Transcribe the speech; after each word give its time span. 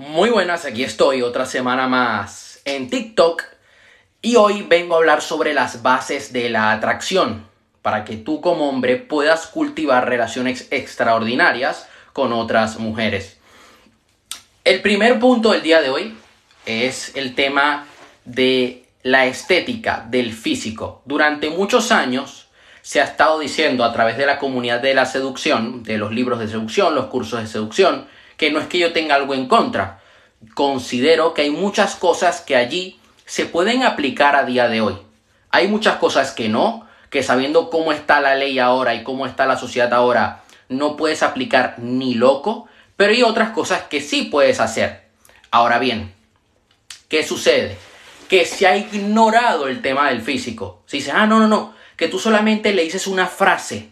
Muy 0.00 0.30
buenas, 0.30 0.64
aquí 0.64 0.84
estoy 0.84 1.22
otra 1.22 1.44
semana 1.44 1.88
más 1.88 2.60
en 2.64 2.88
TikTok 2.88 3.42
y 4.22 4.36
hoy 4.36 4.62
vengo 4.62 4.94
a 4.94 4.98
hablar 4.98 5.22
sobre 5.22 5.54
las 5.54 5.82
bases 5.82 6.32
de 6.32 6.50
la 6.50 6.70
atracción 6.70 7.48
para 7.82 8.04
que 8.04 8.16
tú 8.16 8.40
como 8.40 8.68
hombre 8.68 8.94
puedas 8.94 9.48
cultivar 9.48 10.08
relaciones 10.08 10.68
extraordinarias 10.70 11.88
con 12.12 12.32
otras 12.32 12.78
mujeres. 12.78 13.38
El 14.62 14.82
primer 14.82 15.18
punto 15.18 15.50
del 15.50 15.62
día 15.62 15.80
de 15.80 15.90
hoy 15.90 16.16
es 16.64 17.16
el 17.16 17.34
tema 17.34 17.88
de 18.24 18.84
la 19.02 19.26
estética 19.26 20.06
del 20.08 20.32
físico. 20.32 21.02
Durante 21.06 21.50
muchos 21.50 21.90
años 21.90 22.46
se 22.82 23.00
ha 23.00 23.04
estado 23.04 23.40
diciendo 23.40 23.82
a 23.82 23.92
través 23.92 24.16
de 24.16 24.26
la 24.26 24.38
comunidad 24.38 24.80
de 24.80 24.94
la 24.94 25.06
seducción, 25.06 25.82
de 25.82 25.98
los 25.98 26.12
libros 26.12 26.38
de 26.38 26.46
seducción, 26.46 26.94
los 26.94 27.06
cursos 27.06 27.40
de 27.40 27.48
seducción, 27.48 28.06
que 28.38 28.50
no 28.50 28.60
es 28.60 28.68
que 28.68 28.78
yo 28.78 28.94
tenga 28.94 29.16
algo 29.16 29.34
en 29.34 29.46
contra. 29.46 30.00
Considero 30.54 31.34
que 31.34 31.42
hay 31.42 31.50
muchas 31.50 31.96
cosas 31.96 32.40
que 32.40 32.56
allí 32.56 32.98
se 33.26 33.44
pueden 33.44 33.82
aplicar 33.82 34.36
a 34.36 34.44
día 34.44 34.68
de 34.68 34.80
hoy. 34.80 34.96
Hay 35.50 35.68
muchas 35.68 35.96
cosas 35.96 36.30
que 36.30 36.48
no, 36.48 36.86
que 37.10 37.22
sabiendo 37.22 37.68
cómo 37.68 37.92
está 37.92 38.20
la 38.20 38.36
ley 38.36 38.58
ahora 38.58 38.94
y 38.94 39.02
cómo 39.02 39.26
está 39.26 39.44
la 39.44 39.58
sociedad 39.58 39.92
ahora, 39.92 40.44
no 40.68 40.96
puedes 40.96 41.22
aplicar 41.22 41.74
ni 41.78 42.14
loco, 42.14 42.68
pero 42.96 43.12
hay 43.12 43.22
otras 43.22 43.50
cosas 43.50 43.82
que 43.82 44.00
sí 44.00 44.22
puedes 44.24 44.60
hacer. 44.60 45.08
Ahora 45.50 45.78
bien, 45.78 46.14
¿qué 47.08 47.24
sucede? 47.24 47.76
Que 48.28 48.44
se 48.44 48.66
ha 48.66 48.76
ignorado 48.76 49.66
el 49.66 49.82
tema 49.82 50.10
del 50.10 50.22
físico. 50.22 50.82
Si 50.86 50.98
dices, 50.98 51.14
ah, 51.14 51.26
no, 51.26 51.40
no, 51.40 51.48
no, 51.48 51.74
que 51.96 52.08
tú 52.08 52.20
solamente 52.20 52.72
le 52.72 52.84
dices 52.84 53.06
una 53.08 53.26
frase, 53.26 53.88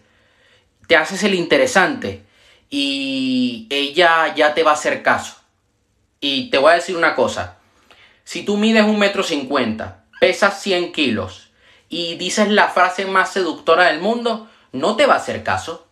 te 0.86 0.96
haces 0.96 1.24
el 1.24 1.34
interesante 1.34 2.25
y 2.70 3.66
ella 3.70 4.34
ya 4.34 4.54
te 4.54 4.62
va 4.62 4.72
a 4.72 4.74
hacer 4.74 5.02
caso. 5.02 5.36
Y 6.20 6.50
te 6.50 6.58
voy 6.58 6.72
a 6.72 6.76
decir 6.76 6.96
una 6.96 7.14
cosa, 7.14 7.58
si 8.24 8.44
tú 8.44 8.56
mides 8.56 8.84
un 8.84 8.98
metro 8.98 9.22
cincuenta, 9.22 10.04
pesas 10.20 10.60
100 10.60 10.92
kilos 10.92 11.50
y 11.88 12.16
dices 12.16 12.48
la 12.48 12.68
frase 12.68 13.06
más 13.06 13.32
seductora 13.32 13.84
del 13.84 14.00
mundo, 14.00 14.48
no 14.72 14.96
te 14.96 15.06
va 15.06 15.14
a 15.14 15.18
hacer 15.18 15.42
caso. 15.42 15.86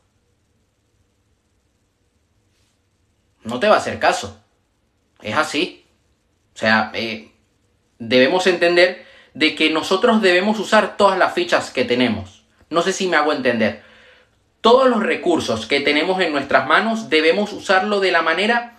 No 3.42 3.61
te 3.61 3.69
va 3.69 3.77
a 3.77 3.78
hacer 3.78 3.98
caso. 3.98 4.41
Es 5.22 5.36
así. 5.36 5.86
O 6.55 6.59
sea, 6.59 6.91
eh, 6.94 7.33
debemos 7.98 8.47
entender 8.47 9.06
de 9.34 9.55
que 9.55 9.70
nosotros 9.70 10.22
debemos 10.22 10.59
usar 10.59 10.97
todas 10.97 11.19
las 11.19 11.34
fichas 11.34 11.70
que 11.70 11.84
tenemos. 11.84 12.44
No 12.70 12.83
sé 12.83 12.92
si 12.92 13.06
me 13.06 13.16
hago 13.16 13.33
entender. 13.33 13.83
Todos 14.64 14.88
los 14.88 15.02
recursos 15.02 15.66
que 15.66 15.80
tenemos 15.80 16.18
en 16.22 16.32
nuestras 16.32 16.66
manos 16.66 17.10
debemos 17.10 17.52
usarlo 17.52 18.00
de 18.00 18.10
la 18.10 18.22
manera 18.22 18.78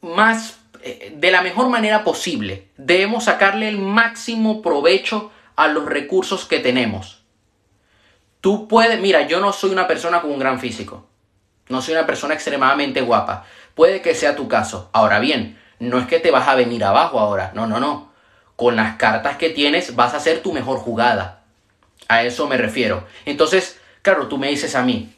más, 0.00 0.58
eh, 0.82 1.14
de 1.16 1.30
la 1.30 1.42
mejor 1.42 1.68
manera 1.68 2.02
posible. 2.02 2.66
Debemos 2.76 3.26
sacarle 3.26 3.68
el 3.68 3.78
máximo 3.78 4.62
provecho 4.62 5.30
a 5.54 5.68
los 5.68 5.86
recursos 5.86 6.44
que 6.44 6.58
tenemos. 6.58 7.22
Tú 8.40 8.66
puedes, 8.66 8.98
mira, 9.00 9.28
yo 9.28 9.38
no 9.38 9.52
soy 9.52 9.70
una 9.70 9.86
persona 9.86 10.20
con 10.20 10.32
un 10.32 10.40
gran 10.40 10.58
físico. 10.58 11.06
No 11.68 11.80
soy 11.80 11.94
una 11.94 12.06
persona 12.06 12.34
extremadamente 12.34 13.02
guapa. 13.02 13.44
Puede 13.76 14.02
que 14.02 14.16
sea 14.16 14.34
tu 14.34 14.48
caso. 14.48 14.90
Ahora 14.92 15.20
bien, 15.20 15.56
no 15.78 16.00
es 16.00 16.08
que 16.08 16.18
te 16.18 16.32
vas 16.32 16.48
a 16.48 16.56
venir 16.56 16.82
abajo 16.82 17.20
ahora. 17.20 17.52
No, 17.54 17.68
no, 17.68 17.78
no. 17.78 18.10
Con 18.56 18.74
las 18.74 18.96
cartas 18.96 19.36
que 19.36 19.50
tienes 19.50 19.94
vas 19.94 20.14
a 20.14 20.16
hacer 20.16 20.42
tu 20.42 20.52
mejor 20.52 20.78
jugada. 20.78 21.44
A 22.08 22.24
eso 22.24 22.48
me 22.48 22.56
refiero. 22.56 23.06
Entonces, 23.24 23.78
claro, 24.06 24.28
tú 24.28 24.38
me 24.38 24.50
dices 24.50 24.76
a 24.76 24.84
mí, 24.84 25.12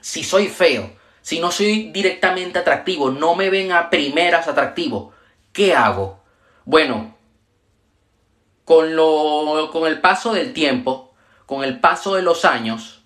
si 0.00 0.24
soy 0.24 0.48
feo, 0.48 0.90
si 1.20 1.38
no 1.38 1.50
soy 1.50 1.90
directamente 1.92 2.58
atractivo, 2.58 3.10
no 3.10 3.34
me 3.34 3.50
ven 3.50 3.72
a 3.72 3.90
primeras 3.90 4.48
atractivo, 4.48 5.12
¿qué 5.52 5.74
hago? 5.74 6.24
Bueno, 6.64 7.14
con, 8.64 8.96
lo, 8.96 9.68
con 9.70 9.86
el 9.86 10.00
paso 10.00 10.32
del 10.32 10.54
tiempo, 10.54 11.12
con 11.44 11.62
el 11.62 11.78
paso 11.78 12.14
de 12.14 12.22
los 12.22 12.46
años, 12.46 13.02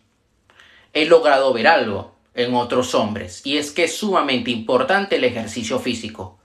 he 0.92 1.06
logrado 1.06 1.52
ver 1.52 1.66
algo 1.66 2.14
en 2.34 2.54
otros 2.54 2.94
hombres. 2.94 3.44
Y 3.44 3.58
es 3.58 3.72
que 3.72 3.84
es 3.84 3.96
sumamente 3.96 4.52
importante 4.52 5.16
el 5.16 5.24
ejercicio 5.24 5.80
físico. 5.80 6.38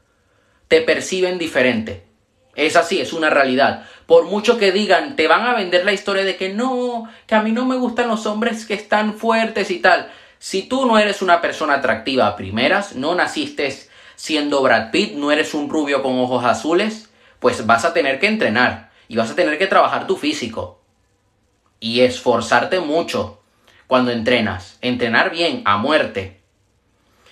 Te 0.68 0.82
perciben 0.82 1.38
diferente. 1.38 2.05
Es 2.56 2.76
así, 2.76 3.02
es 3.02 3.14
una 3.14 3.30
realidad. 3.30 3.86
Por 4.06 4.26
mucho 4.26 4.58
que 4.58 4.72
digan, 4.72 5.16
te 5.16 5.28
van 5.28 5.46
a 5.46 5.54
vender 5.54 5.86
la 5.86 5.94
historia 5.94 6.24
de 6.24 6.38
que 6.38 6.50
no, 6.50 7.10
que 7.28 7.36
a 7.36 7.42
mí 7.42 7.52
no 7.52 7.66
me 7.66 7.76
gustan 7.76 8.08
los 8.08 8.26
hombres 8.26 8.66
que 8.66 8.74
están 8.74 9.16
fuertes 9.16 9.72
y 9.72 9.80
tal. 9.80 10.12
Si 10.40 10.64
tú 10.64 10.86
no 10.86 10.98
eres 10.98 11.22
una 11.22 11.42
persona 11.42 11.76
atractiva 11.76 12.28
a 12.28 12.36
primeras, 12.36 12.96
no 12.96 13.16
naciste 13.16 13.76
siendo 14.16 14.62
Brad 14.62 14.92
Pitt, 14.92 15.14
no 15.16 15.32
eres 15.32 15.54
un 15.54 15.70
rubio 15.70 16.02
con 16.02 16.18
ojos 16.20 16.46
azules, 16.46 17.10
pues 17.40 17.66
vas 17.66 17.86
a 17.86 17.94
tener 17.94 18.20
que 18.20 18.28
entrenar 18.28 18.92
y 19.08 19.18
vas 19.18 19.32
a 19.32 19.36
tener 19.36 19.58
que 19.58 19.68
trabajar 19.68 20.08
tu 20.08 20.16
físico 20.16 20.82
y 21.80 22.02
esforzarte 22.02 22.80
mucho 22.80 23.42
cuando 23.88 24.12
entrenas. 24.12 24.78
Entrenar 24.82 25.32
bien, 25.32 25.62
a 25.66 25.78
muerte. 25.78 26.42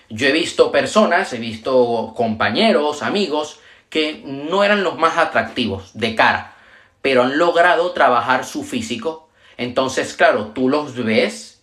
Yo 0.09 0.27
he 0.27 0.31
visto 0.31 0.71
personas, 0.71 1.33
he 1.33 1.39
visto 1.39 2.13
compañeros, 2.15 3.01
amigos, 3.01 3.59
que 3.93 4.23
no 4.25 4.63
eran 4.63 4.83
los 4.83 4.97
más 4.97 5.19
atractivos 5.19 5.91
de 5.93 6.15
cara, 6.15 6.55
pero 7.03 7.21
han 7.21 7.37
logrado 7.37 7.91
trabajar 7.91 8.43
su 8.43 8.63
físico. 8.63 9.29
Entonces, 9.55 10.15
claro, 10.15 10.47
tú 10.47 10.67
los 10.67 10.95
ves 10.95 11.61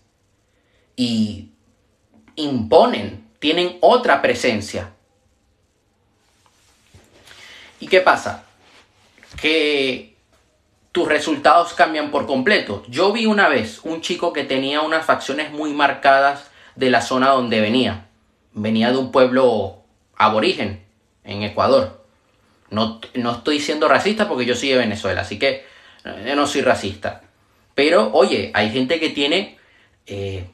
y 0.94 1.50
imponen, 2.36 3.26
tienen 3.40 3.78
otra 3.80 4.22
presencia. 4.22 4.92
¿Y 7.80 7.88
qué 7.88 8.00
pasa? 8.00 8.44
que 9.40 10.16
tus 10.92 11.08
resultados 11.08 11.74
cambian 11.74 12.10
por 12.10 12.26
completo. 12.26 12.84
Yo 12.88 13.12
vi 13.12 13.26
una 13.26 13.48
vez 13.48 13.80
un 13.82 14.02
chico 14.02 14.32
que 14.32 14.44
tenía 14.44 14.82
unas 14.82 15.04
facciones 15.04 15.50
muy 15.50 15.72
marcadas 15.72 16.50
de 16.76 16.90
la 16.90 17.00
zona 17.00 17.30
donde 17.30 17.60
venía. 17.60 18.06
Venía 18.52 18.90
de 18.90 18.98
un 18.98 19.10
pueblo 19.10 19.82
aborigen 20.16 20.84
en 21.24 21.42
Ecuador. 21.42 21.99
No, 22.70 23.00
no 23.14 23.32
estoy 23.32 23.60
siendo 23.60 23.88
racista 23.88 24.28
porque 24.28 24.46
yo 24.46 24.54
soy 24.54 24.70
de 24.70 24.78
Venezuela, 24.78 25.22
así 25.22 25.38
que 25.38 25.64
yo 26.04 26.36
no 26.36 26.46
soy 26.46 26.62
racista. 26.62 27.22
Pero, 27.74 28.10
oye, 28.12 28.50
hay 28.54 28.70
gente 28.70 29.00
que 29.00 29.10
tiene 29.10 29.58
eh, 30.06 30.48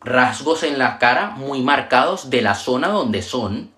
rasgos 0.00 0.62
en 0.62 0.78
la 0.78 0.98
cara 0.98 1.30
muy 1.30 1.60
marcados 1.60 2.30
de 2.30 2.42
la 2.42 2.54
zona 2.54 2.88
donde 2.88 3.22
son. 3.22 3.70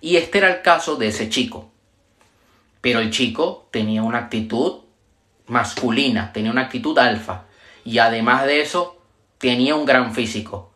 Y 0.00 0.16
este 0.16 0.38
era 0.38 0.48
el 0.48 0.62
caso 0.62 0.96
de 0.96 1.08
ese 1.08 1.28
chico. 1.28 1.70
Pero 2.80 3.00
el 3.00 3.10
chico 3.10 3.68
tenía 3.70 4.02
una 4.02 4.18
actitud 4.18 4.80
masculina, 5.46 6.32
tenía 6.32 6.52
una 6.52 6.62
actitud 6.62 6.96
alfa. 6.98 7.44
Y 7.84 7.98
además 7.98 8.44
de 8.44 8.60
eso, 8.60 9.00
tenía 9.38 9.74
un 9.74 9.86
gran 9.86 10.14
físico. 10.14 10.72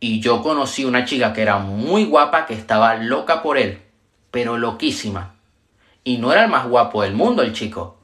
Y 0.00 0.20
yo 0.20 0.42
conocí 0.42 0.84
una 0.84 1.04
chica 1.04 1.32
que 1.32 1.42
era 1.42 1.58
muy 1.58 2.04
guapa, 2.04 2.46
que 2.46 2.54
estaba 2.54 2.96
loca 2.96 3.42
por 3.42 3.58
él, 3.58 3.82
pero 4.30 4.58
loquísima. 4.58 5.34
Y 6.04 6.18
no 6.18 6.32
era 6.32 6.44
el 6.44 6.50
más 6.50 6.66
guapo 6.66 7.02
del 7.02 7.14
mundo 7.14 7.42
el 7.42 7.52
chico. 7.52 7.98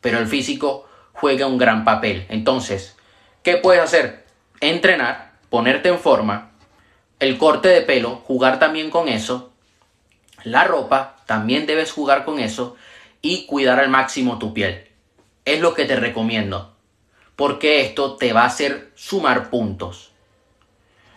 Pero 0.00 0.18
el 0.18 0.26
físico 0.26 0.88
juega 1.12 1.46
un 1.46 1.58
gran 1.58 1.84
papel. 1.84 2.26
Entonces, 2.28 2.96
¿qué 3.42 3.56
puedes 3.56 3.82
hacer? 3.82 4.26
Entrenar, 4.60 5.32
ponerte 5.48 5.88
en 5.88 5.98
forma, 5.98 6.50
el 7.18 7.36
corte 7.36 7.68
de 7.68 7.82
pelo, 7.82 8.16
jugar 8.16 8.58
también 8.58 8.90
con 8.90 9.08
eso, 9.08 9.52
la 10.42 10.64
ropa, 10.64 11.16
también 11.26 11.66
debes 11.66 11.92
jugar 11.92 12.24
con 12.24 12.38
eso 12.38 12.76
y 13.20 13.46
cuidar 13.46 13.78
al 13.78 13.90
máximo 13.90 14.38
tu 14.38 14.54
piel. 14.54 14.88
Es 15.44 15.60
lo 15.60 15.74
que 15.74 15.84
te 15.84 15.96
recomiendo, 15.96 16.74
porque 17.36 17.82
esto 17.82 18.16
te 18.16 18.32
va 18.32 18.42
a 18.42 18.46
hacer 18.46 18.90
sumar 18.94 19.50
puntos 19.50 20.12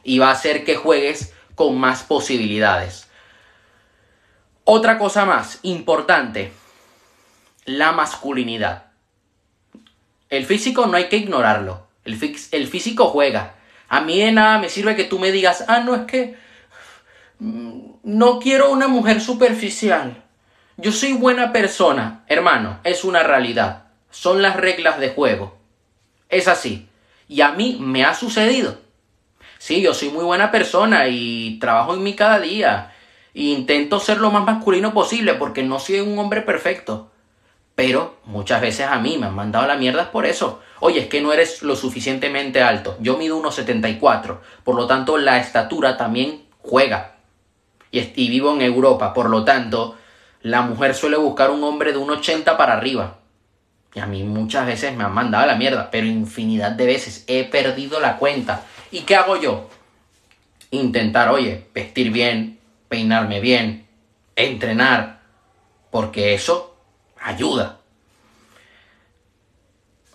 y 0.04 0.20
va 0.20 0.30
a 0.30 0.34
hacer 0.34 0.66
que 0.66 0.76
juegues 0.76 1.34
con 1.56 1.78
más 1.78 2.04
posibilidades. 2.04 3.10
Otra 4.66 4.98
cosa 4.98 5.26
más 5.26 5.60
importante, 5.64 6.54
la 7.66 7.92
masculinidad. 7.92 8.86
El 10.30 10.46
físico 10.46 10.88
no 10.88 10.98
hay 10.98 11.10
que 11.10 11.18
ignorarlo. 11.18 11.88
El, 12.06 12.20
el, 12.52 12.68
físico 12.68 13.08
juega. 13.08 13.56
A 13.90 14.02
mí 14.02 14.20
de 14.20 14.32
nada 14.32 14.60
me 14.60 14.70
sirve 14.70 14.96
que 14.96 15.04
tú 15.04 15.20
me 15.20 15.32
digas, 15.32 15.66
ah, 15.68 15.80
no 15.80 15.96
es 15.96 16.02
que 16.04 16.38
no 17.40 18.40
quiero 18.40 18.72
una 18.72 18.88
mujer 18.88 19.22
superficial. 19.22 20.24
Yo 20.78 20.92
soy 20.92 21.14
buena 21.14 21.52
persona, 21.52 22.24
hermano, 22.28 22.80
es 22.84 23.04
una 23.04 23.22
realidad. 23.24 23.84
Son 24.12 24.42
las 24.42 24.56
reglas 24.56 25.00
de 25.00 25.10
juego. 25.10 25.58
Es 26.30 26.48
así. 26.48 26.88
Y 27.28 27.42
a 27.42 27.52
mí 27.52 27.78
me 27.80 28.06
ha 28.06 28.14
sucedido. 28.14 28.80
Sí, 29.60 29.82
yo 29.82 29.94
soy 29.94 30.10
muy 30.10 30.24
buena 30.24 30.52
persona 30.52 31.08
y 31.08 31.58
trabajo 31.60 31.94
en 31.94 32.04
mí 32.04 32.16
cada 32.16 32.40
día. 32.40 32.93
Intento 33.34 34.00
ser 34.00 34.20
lo 34.20 34.32
más 34.32 34.46
masculino 34.46 34.94
posible 34.94 35.34
porque 35.34 35.64
no 35.64 35.80
soy 35.80 36.00
un 36.00 36.18
hombre 36.20 36.42
perfecto. 36.42 37.12
Pero 37.76 38.18
muchas 38.26 38.62
veces 38.62 38.86
a 38.88 39.00
mí 39.00 39.18
me 39.18 39.26
han 39.26 39.36
mandado 39.36 39.66
la 39.66 39.76
mierda 39.76 40.12
por 40.12 40.26
eso. 40.26 40.62
Oye, 40.80 41.02
es 41.02 41.08
que 41.08 41.22
no 41.22 41.34
eres 41.34 41.64
lo 41.64 41.76
suficientemente 41.76 42.62
alto. 42.62 42.98
Yo 43.00 43.18
mido 43.18 43.42
1,74. 43.42 44.38
Por 44.64 44.76
lo 44.76 44.86
tanto, 44.86 45.18
la 45.18 45.40
estatura 45.40 45.98
también 45.98 46.44
juega. 46.60 47.16
y, 47.92 48.00
y 48.00 48.30
vivo 48.30 48.54
en 48.54 48.62
Europa, 48.62 49.14
por 49.14 49.30
lo 49.30 49.44
tanto, 49.44 49.98
la 50.42 50.62
mujer 50.62 50.94
suele 50.94 51.18
buscar 51.18 51.50
un 51.50 51.64
hombre 51.64 51.94
de 51.94 51.98
un 51.98 52.12
80 52.12 52.58
para 52.58 52.74
arriba. 52.74 53.20
Y 53.96 54.00
a 54.00 54.06
mí 54.06 54.24
muchas 54.24 54.66
veces 54.66 54.96
me 54.96 55.04
han 55.04 55.14
mandado 55.14 55.46
la 55.46 55.56
mierda, 55.56 55.90
pero 55.90 56.06
infinidad 56.06 56.72
de 56.72 56.86
veces 56.86 57.24
he 57.28 57.44
perdido 57.46 58.00
la 58.00 58.18
cuenta. 58.18 58.66
¿Y 58.92 59.02
qué 59.02 59.16
hago 59.16 59.40
yo? 59.40 59.70
Intentar, 60.72 61.30
oye, 61.30 61.68
vestir 61.74 62.12
bien, 62.12 62.60
peinarme 62.94 63.40
bien, 63.40 63.88
entrenar, 64.36 65.24
porque 65.90 66.36
eso 66.36 66.78
ayuda. 67.20 67.80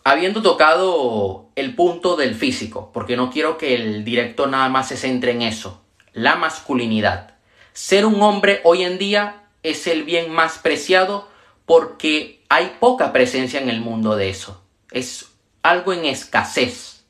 Habiendo 0.05 0.43
tocado 0.43 1.49
el 1.57 1.75
punto 1.75 2.15
del 2.15 2.37
físico, 2.37 2.93
porque 2.95 3.17
no 3.17 3.33
quiero 3.33 3.59
que 3.59 3.75
el 3.75 4.05
directo 4.05 4.47
nada 4.47 4.69
más 4.69 4.87
se 4.87 4.97
centre 4.97 5.33
en 5.33 5.43
eso, 5.43 5.83
la 6.13 6.37
masculinidad. 6.37 7.35
Ser 7.73 8.07
un 8.07 8.23
hombre 8.23 8.61
hoy 8.63 8.85
en 8.85 8.97
día 8.97 9.43
es 9.65 9.89
el 9.89 10.05
bien 10.05 10.31
más 10.31 10.59
preciado 10.59 11.27
porque 11.67 12.45
hay 12.49 12.77
poca 12.79 13.13
presencia 13.13 13.61
en 13.61 13.71
el 13.71 13.81
mundo 13.81 14.15
de 14.15 14.31
eso. 14.31 14.63
Es 14.93 15.33
algo 15.65 15.93
en 15.93 16.05
escasez. 16.05 17.03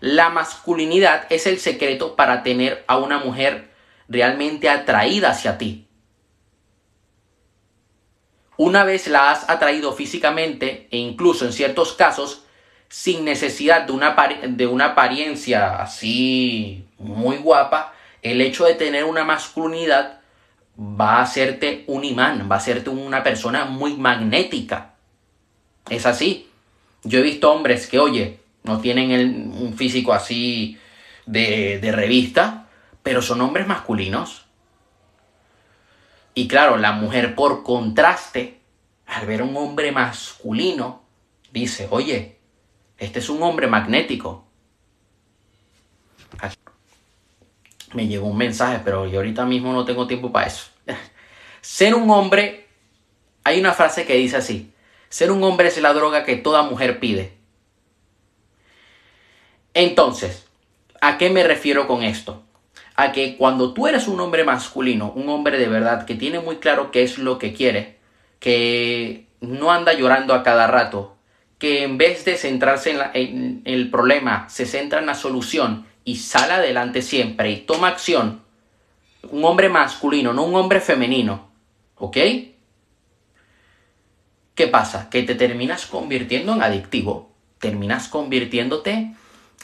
La 0.00 0.30
masculinidad 0.30 1.26
es 1.28 1.46
el 1.46 1.58
secreto 1.58 2.16
para 2.16 2.42
tener 2.42 2.82
a 2.86 2.96
una 2.96 3.18
mujer 3.18 3.65
realmente 4.08 4.68
atraída 4.68 5.30
hacia 5.30 5.58
ti. 5.58 5.86
Una 8.56 8.84
vez 8.84 9.06
la 9.08 9.30
has 9.30 9.48
atraído 9.50 9.92
físicamente 9.92 10.88
e 10.90 10.96
incluso 10.96 11.44
en 11.44 11.52
ciertos 11.52 11.92
casos 11.92 12.44
sin 12.88 13.24
necesidad 13.24 13.82
de 13.82 13.92
una, 13.92 14.16
de 14.48 14.66
una 14.66 14.86
apariencia 14.86 15.76
así 15.82 16.86
muy 16.98 17.36
guapa, 17.36 17.92
el 18.22 18.40
hecho 18.40 18.64
de 18.64 18.74
tener 18.74 19.04
una 19.04 19.24
masculinidad 19.24 20.20
va 20.78 21.18
a 21.18 21.22
hacerte 21.22 21.84
un 21.86 22.04
imán, 22.04 22.48
va 22.50 22.56
a 22.56 22.58
hacerte 22.58 22.90
una 22.90 23.22
persona 23.22 23.64
muy 23.64 23.94
magnética. 23.96 24.94
Es 25.90 26.06
así. 26.06 26.48
Yo 27.04 27.18
he 27.20 27.22
visto 27.22 27.52
hombres 27.52 27.86
que, 27.86 27.98
oye, 27.98 28.40
no 28.64 28.80
tienen 28.80 29.52
un 29.52 29.74
físico 29.76 30.12
así 30.12 30.78
de, 31.24 31.78
de 31.78 31.92
revista, 31.92 32.65
pero 33.06 33.22
son 33.22 33.40
hombres 33.40 33.68
masculinos. 33.68 34.46
Y 36.34 36.48
claro, 36.48 36.76
la 36.76 36.90
mujer 36.90 37.36
por 37.36 37.62
contraste, 37.62 38.58
al 39.06 39.26
ver 39.26 39.42
un 39.42 39.56
hombre 39.56 39.92
masculino, 39.92 41.04
dice, 41.52 41.86
oye, 41.92 42.40
este 42.98 43.20
es 43.20 43.28
un 43.28 43.40
hombre 43.44 43.68
magnético. 43.68 44.44
me 47.94 48.08
llegó 48.08 48.26
un 48.26 48.38
mensaje, 48.38 48.80
pero 48.84 49.06
yo 49.06 49.20
ahorita 49.20 49.44
mismo 49.44 49.72
no 49.72 49.84
tengo 49.84 50.08
tiempo 50.08 50.32
para 50.32 50.48
eso. 50.48 50.66
Ser 51.60 51.94
un 51.94 52.10
hombre, 52.10 52.66
hay 53.44 53.60
una 53.60 53.72
frase 53.72 54.04
que 54.04 54.16
dice 54.16 54.38
así, 54.38 54.72
ser 55.08 55.30
un 55.30 55.44
hombre 55.44 55.68
es 55.68 55.80
la 55.80 55.92
droga 55.92 56.24
que 56.24 56.34
toda 56.34 56.64
mujer 56.64 56.98
pide. 56.98 57.38
Entonces, 59.74 60.48
¿a 61.00 61.18
qué 61.18 61.30
me 61.30 61.44
refiero 61.44 61.86
con 61.86 62.02
esto? 62.02 62.45
A 62.96 63.12
que 63.12 63.36
cuando 63.36 63.74
tú 63.74 63.86
eres 63.86 64.08
un 64.08 64.20
hombre 64.20 64.44
masculino, 64.44 65.12
un 65.14 65.28
hombre 65.28 65.58
de 65.58 65.68
verdad 65.68 66.06
que 66.06 66.14
tiene 66.14 66.40
muy 66.40 66.56
claro 66.56 66.90
qué 66.90 67.02
es 67.02 67.18
lo 67.18 67.38
que 67.38 67.52
quiere, 67.52 67.98
que 68.40 69.26
no 69.40 69.70
anda 69.70 69.92
llorando 69.92 70.34
a 70.34 70.42
cada 70.42 70.66
rato, 70.66 71.16
que 71.58 71.82
en 71.82 71.98
vez 71.98 72.24
de 72.24 72.36
centrarse 72.36 72.96
en, 73.14 73.62
el 73.64 73.90
problema, 73.90 74.48
se 74.48 74.66
centra 74.66 75.00
en 75.00 75.06
la 75.06 75.14
solución 75.14 75.86
y 76.04 76.16
sale 76.16 76.54
adelante 76.54 77.02
siempre 77.02 77.50
y 77.50 77.56
toma 77.58 77.88
acción, 77.88 78.42
un 79.30 79.44
hombre 79.44 79.68
masculino, 79.68 80.32
no 80.32 80.44
un 80.44 80.54
hombre 80.54 80.80
femenino, 80.80 81.48
¿ok? 81.96 82.16
¿Qué 84.54 84.68
pasa? 84.68 85.10
Que 85.10 85.22
te 85.22 85.34
terminas 85.34 85.86
convirtiendo 85.86 86.54
en 86.54 86.62
adictivo, 86.62 87.30
terminas 87.58 88.08
convirtiéndote 88.08 89.12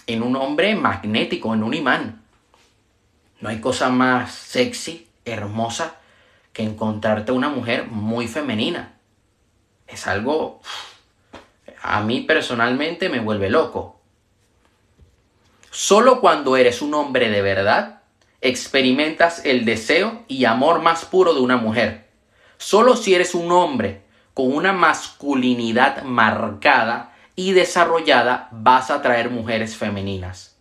en 0.06 0.22
un 0.22 0.36
hombre 0.36 0.74
magnético, 0.74 1.54
en 1.54 1.62
un 1.62 1.74
imán. 1.74 2.21
No 3.42 3.48
hay 3.48 3.60
cosa 3.60 3.90
más 3.90 4.32
sexy, 4.32 5.08
hermosa, 5.24 5.96
que 6.52 6.62
encontrarte 6.62 7.32
una 7.32 7.48
mujer 7.48 7.88
muy 7.88 8.28
femenina. 8.28 8.94
Es 9.88 10.06
algo... 10.06 10.62
A 11.82 12.02
mí 12.02 12.20
personalmente 12.20 13.08
me 13.08 13.18
vuelve 13.18 13.50
loco. 13.50 14.00
Solo 15.72 16.20
cuando 16.20 16.56
eres 16.56 16.82
un 16.82 16.94
hombre 16.94 17.30
de 17.30 17.42
verdad, 17.42 18.02
experimentas 18.40 19.44
el 19.44 19.64
deseo 19.64 20.22
y 20.28 20.44
amor 20.44 20.80
más 20.80 21.04
puro 21.04 21.34
de 21.34 21.40
una 21.40 21.56
mujer. 21.56 22.08
Solo 22.58 22.94
si 22.94 23.12
eres 23.12 23.34
un 23.34 23.50
hombre 23.50 24.02
con 24.34 24.54
una 24.54 24.72
masculinidad 24.72 26.04
marcada 26.04 27.16
y 27.34 27.54
desarrollada, 27.54 28.48
vas 28.52 28.92
a 28.92 28.96
atraer 28.96 29.30
mujeres 29.30 29.76
femeninas. 29.76 30.51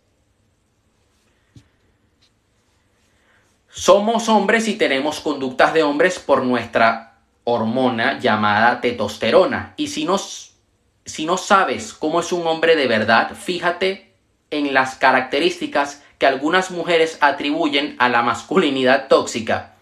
Somos 3.74 4.28
hombres 4.28 4.68
y 4.68 4.74
tenemos 4.74 5.20
conductas 5.20 5.72
de 5.72 5.82
hombres 5.82 6.18
por 6.18 6.44
nuestra 6.44 7.14
hormona 7.44 8.18
llamada 8.20 8.82
testosterona. 8.82 9.72
Y 9.78 9.88
si 9.88 10.04
no, 10.04 10.18
si 10.18 11.24
no 11.24 11.38
sabes 11.38 11.94
cómo 11.94 12.20
es 12.20 12.32
un 12.32 12.46
hombre 12.46 12.76
de 12.76 12.86
verdad, 12.86 13.34
fíjate 13.34 14.12
en 14.50 14.74
las 14.74 14.96
características 14.96 16.02
que 16.18 16.26
algunas 16.26 16.70
mujeres 16.70 17.16
atribuyen 17.22 17.96
a 17.98 18.10
la 18.10 18.20
masculinidad 18.20 19.08
tóxica. 19.08 19.72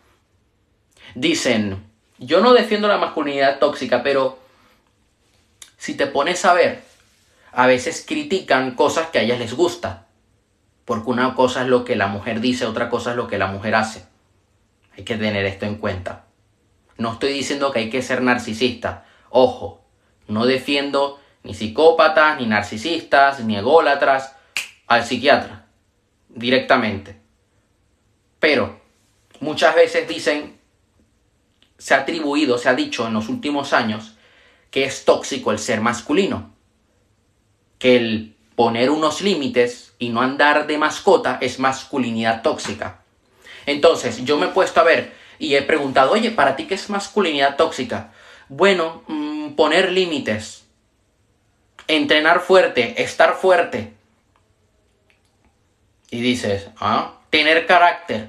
Dicen, 1.16 1.84
yo 2.18 2.40
no 2.40 2.52
defiendo 2.52 2.86
la 2.86 2.98
masculinidad 2.98 3.58
tóxica, 3.58 4.04
pero 4.04 4.38
si 5.78 5.94
te 5.96 6.06
pones 6.06 6.44
a 6.44 6.54
ver, 6.54 6.84
a 7.50 7.66
veces 7.66 8.04
critican 8.06 8.76
cosas 8.76 9.08
que 9.08 9.18
a 9.18 9.22
ellas 9.22 9.40
les 9.40 9.52
gusta. 9.52 10.06
Porque 10.90 11.10
una 11.10 11.36
cosa 11.36 11.62
es 11.62 11.68
lo 11.68 11.84
que 11.84 11.94
la 11.94 12.08
mujer 12.08 12.40
dice, 12.40 12.66
otra 12.66 12.90
cosa 12.90 13.12
es 13.12 13.16
lo 13.16 13.28
que 13.28 13.38
la 13.38 13.46
mujer 13.46 13.76
hace. 13.76 14.06
Hay 14.96 15.04
que 15.04 15.16
tener 15.16 15.46
esto 15.46 15.64
en 15.64 15.76
cuenta. 15.76 16.24
No 16.98 17.12
estoy 17.12 17.32
diciendo 17.32 17.70
que 17.70 17.78
hay 17.78 17.90
que 17.90 18.02
ser 18.02 18.22
narcisista. 18.22 19.06
Ojo, 19.28 19.84
no 20.26 20.46
defiendo 20.46 21.20
ni 21.44 21.54
psicópatas, 21.54 22.40
ni 22.40 22.46
narcisistas, 22.46 23.38
ni 23.44 23.56
ególatras 23.56 24.34
al 24.88 25.04
psiquiatra 25.04 25.66
directamente. 26.28 27.20
Pero 28.40 28.80
muchas 29.38 29.76
veces 29.76 30.08
dicen, 30.08 30.58
se 31.78 31.94
ha 31.94 31.98
atribuido, 31.98 32.58
se 32.58 32.68
ha 32.68 32.74
dicho 32.74 33.06
en 33.06 33.12
los 33.12 33.28
últimos 33.28 33.74
años, 33.74 34.16
que 34.72 34.82
es 34.86 35.04
tóxico 35.04 35.52
el 35.52 35.60
ser 35.60 35.82
masculino. 35.82 36.52
Que 37.78 37.94
el 37.96 38.36
poner 38.60 38.90
unos 38.90 39.22
límites 39.22 39.94
y 39.98 40.10
no 40.10 40.20
andar 40.20 40.66
de 40.66 40.76
mascota 40.76 41.38
es 41.40 41.58
masculinidad 41.58 42.42
tóxica. 42.42 43.00
Entonces, 43.64 44.22
yo 44.26 44.36
me 44.36 44.48
he 44.48 44.50
puesto 44.50 44.80
a 44.80 44.82
ver 44.84 45.14
y 45.38 45.54
he 45.54 45.62
preguntado, 45.62 46.12
oye, 46.12 46.30
¿para 46.30 46.56
ti 46.56 46.66
qué 46.66 46.74
es 46.74 46.90
masculinidad 46.90 47.56
tóxica? 47.56 48.12
Bueno, 48.50 49.02
mm, 49.06 49.52
poner 49.52 49.90
límites, 49.90 50.66
entrenar 51.88 52.40
fuerte, 52.40 53.02
estar 53.02 53.34
fuerte, 53.36 53.94
y 56.10 56.20
dices, 56.20 56.68
ah, 56.80 57.14
tener 57.30 57.64
carácter, 57.64 58.28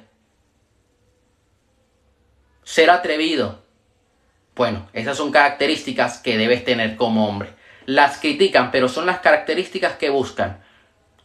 ser 2.64 2.90
atrevido. 2.90 3.62
Bueno, 4.56 4.88
esas 4.94 5.18
son 5.18 5.30
características 5.30 6.20
que 6.20 6.38
debes 6.38 6.64
tener 6.64 6.96
como 6.96 7.28
hombre. 7.28 7.60
Las 7.86 8.20
critican, 8.20 8.72
pero 8.72 8.88
son 8.88 9.06
las 9.06 9.20
características 9.20 9.94
que 9.94 10.10
buscan. 10.10 10.62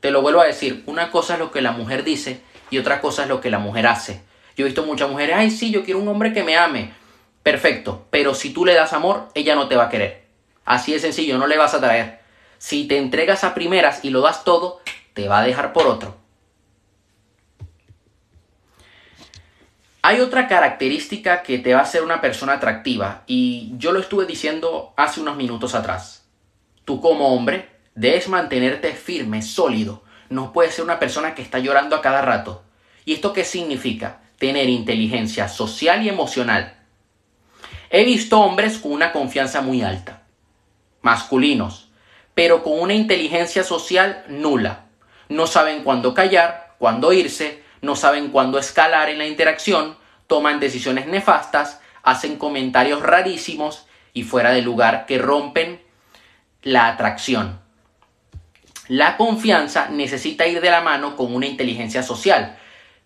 Te 0.01 0.11
lo 0.11 0.23
vuelvo 0.23 0.41
a 0.41 0.47
decir, 0.47 0.83
una 0.87 1.11
cosa 1.11 1.35
es 1.35 1.39
lo 1.39 1.51
que 1.51 1.61
la 1.61 1.73
mujer 1.73 2.05
dice 2.05 2.41
y 2.71 2.79
otra 2.79 3.01
cosa 3.01 3.23
es 3.25 3.29
lo 3.29 3.41
que 3.41 3.51
la 3.51 3.59
mujer 3.59 3.87
hace. 3.87 4.23
Yo 4.57 4.65
he 4.65 4.69
visto 4.69 4.85
muchas 4.85 5.11
mujeres, 5.11 5.37
ay 5.37 5.51
sí, 5.51 5.71
yo 5.71 5.85
quiero 5.85 6.01
un 6.01 6.09
hombre 6.09 6.33
que 6.33 6.43
me 6.43 6.57
ame. 6.57 6.93
Perfecto, 7.43 8.07
pero 8.11 8.35
si 8.35 8.51
tú 8.51 8.65
le 8.65 8.75
das 8.75 8.93
amor, 8.93 9.29
ella 9.35 9.55
no 9.55 9.69
te 9.69 9.77
va 9.77 9.85
a 9.85 9.89
querer. 9.89 10.25
Así 10.65 10.93
de 10.93 10.99
sencillo, 10.99 11.39
no 11.39 11.47
le 11.47 11.59
vas 11.59 11.75
a 11.75 11.81
traer. 11.81 12.21
Si 12.59 12.89
te 12.89 12.99
entregas 12.99 13.45
a 13.45 13.55
primeras 13.55 14.05
y 14.05 14.11
lo 14.11 14.21
das 14.21 14.45
todo, 14.45 14.81
te 15.13 15.29
va 15.29 15.41
a 15.41 15.45
dejar 15.45 15.73
por 15.73 15.87
otro. 15.87 16.17
Hay 20.03 20.21
otra 20.21 20.47
característica 20.47 21.43
que 21.43 21.59
te 21.59 21.75
va 21.75 21.81
a 21.81 21.83
hacer 21.83 22.05
una 22.05 22.21
persona 22.21 22.55
atractiva 22.55 23.25
y 23.27 23.73
yo 23.77 23.91
lo 23.91 23.99
estuve 23.99 24.25
diciendo 24.25 24.95
hace 24.97 25.21
unos 25.21 25.37
minutos 25.37 25.75
atrás. 25.75 26.16
Tú 26.87 27.01
como 27.01 27.35
hombre 27.35 27.69
debes 27.97 28.29
mantenerte 28.29 28.93
firme, 28.95 29.43
sólido. 29.43 30.05
No 30.31 30.53
puedes 30.53 30.77
ser 30.77 30.85
una 30.85 31.01
persona 31.01 31.35
que 31.35 31.43
está 31.43 31.59
llorando 31.59 31.97
a 31.97 32.01
cada 32.01 32.23
rato. 32.23 32.63
¿Y 33.05 33.13
esto 33.13 33.33
qué 33.33 33.45
significa? 33.45 34.21
Tener 34.39 34.69
inteligencia 34.69 35.49
social 35.49 36.05
y 36.05 36.09
emocional. 36.09 36.79
He 37.91 38.05
visto 38.05 38.41
hombres 38.41 38.79
con 38.79 38.93
una 38.93 39.13
confianza 39.13 39.63
muy 39.63 39.83
alta, 39.83 40.23
masculinos, 41.03 41.89
pero 42.35 42.63
con 42.63 42.79
una 42.79 42.95
inteligencia 42.95 43.65
social 43.65 44.25
nula. 44.29 44.87
No 45.29 45.49
saben 45.49 45.83
cuándo 45.83 46.15
callar, 46.15 46.77
cuándo 46.79 47.13
irse, 47.13 47.65
no 47.83 47.97
saben 47.97 48.29
cuándo 48.29 48.61
escalar 48.61 49.09
en 49.09 49.19
la 49.19 49.27
interacción, 49.27 49.97
toman 50.29 50.61
decisiones 50.61 51.07
nefastas, 51.09 51.81
hacen 52.05 52.37
comentarios 52.37 53.03
rarísimos 53.03 53.87
y 54.13 54.23
fuera 54.23 54.53
de 54.53 54.63
lugar 54.63 55.07
que 55.07 55.19
rompen 55.19 55.86
la 56.63 56.89
atracción. 56.89 57.61
La 58.89 59.17
confianza 59.17 59.89
necesita 59.89 60.47
ir 60.47 60.61
de 60.61 60.71
la 60.71 60.81
mano 60.81 61.17
con 61.17 61.35
una 61.35 61.47
inteligencia 61.47 62.03
social. 62.03 62.57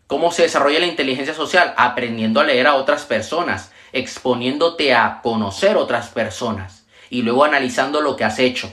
¿Cómo 0.06 0.30
se 0.30 0.42
desarrolla 0.42 0.80
la 0.80 0.86
inteligencia 0.86 1.34
social? 1.34 1.72
Aprendiendo 1.76 2.40
a 2.40 2.44
leer 2.44 2.66
a 2.66 2.74
otras 2.74 3.04
personas, 3.04 3.72
exponiéndote 3.92 4.94
a 4.94 5.20
conocer 5.22 5.76
otras 5.76 6.08
personas 6.08 6.86
y 7.08 7.22
luego 7.22 7.44
analizando 7.44 8.00
lo 8.00 8.16
que 8.16 8.24
has 8.24 8.38
hecho. 8.38 8.70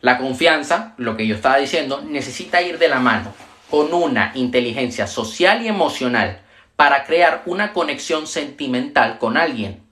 La 0.00 0.18
confianza, 0.18 0.94
lo 0.96 1.16
que 1.16 1.26
yo 1.26 1.36
estaba 1.36 1.58
diciendo, 1.58 2.02
necesita 2.02 2.60
ir 2.60 2.78
de 2.78 2.88
la 2.88 2.98
mano 2.98 3.32
con 3.70 3.94
una 3.94 4.32
inteligencia 4.34 5.06
social 5.06 5.62
y 5.62 5.68
emocional 5.68 6.40
para 6.76 7.04
crear 7.04 7.42
una 7.46 7.72
conexión 7.72 8.26
sentimental 8.26 9.18
con 9.18 9.36
alguien. 9.36 9.82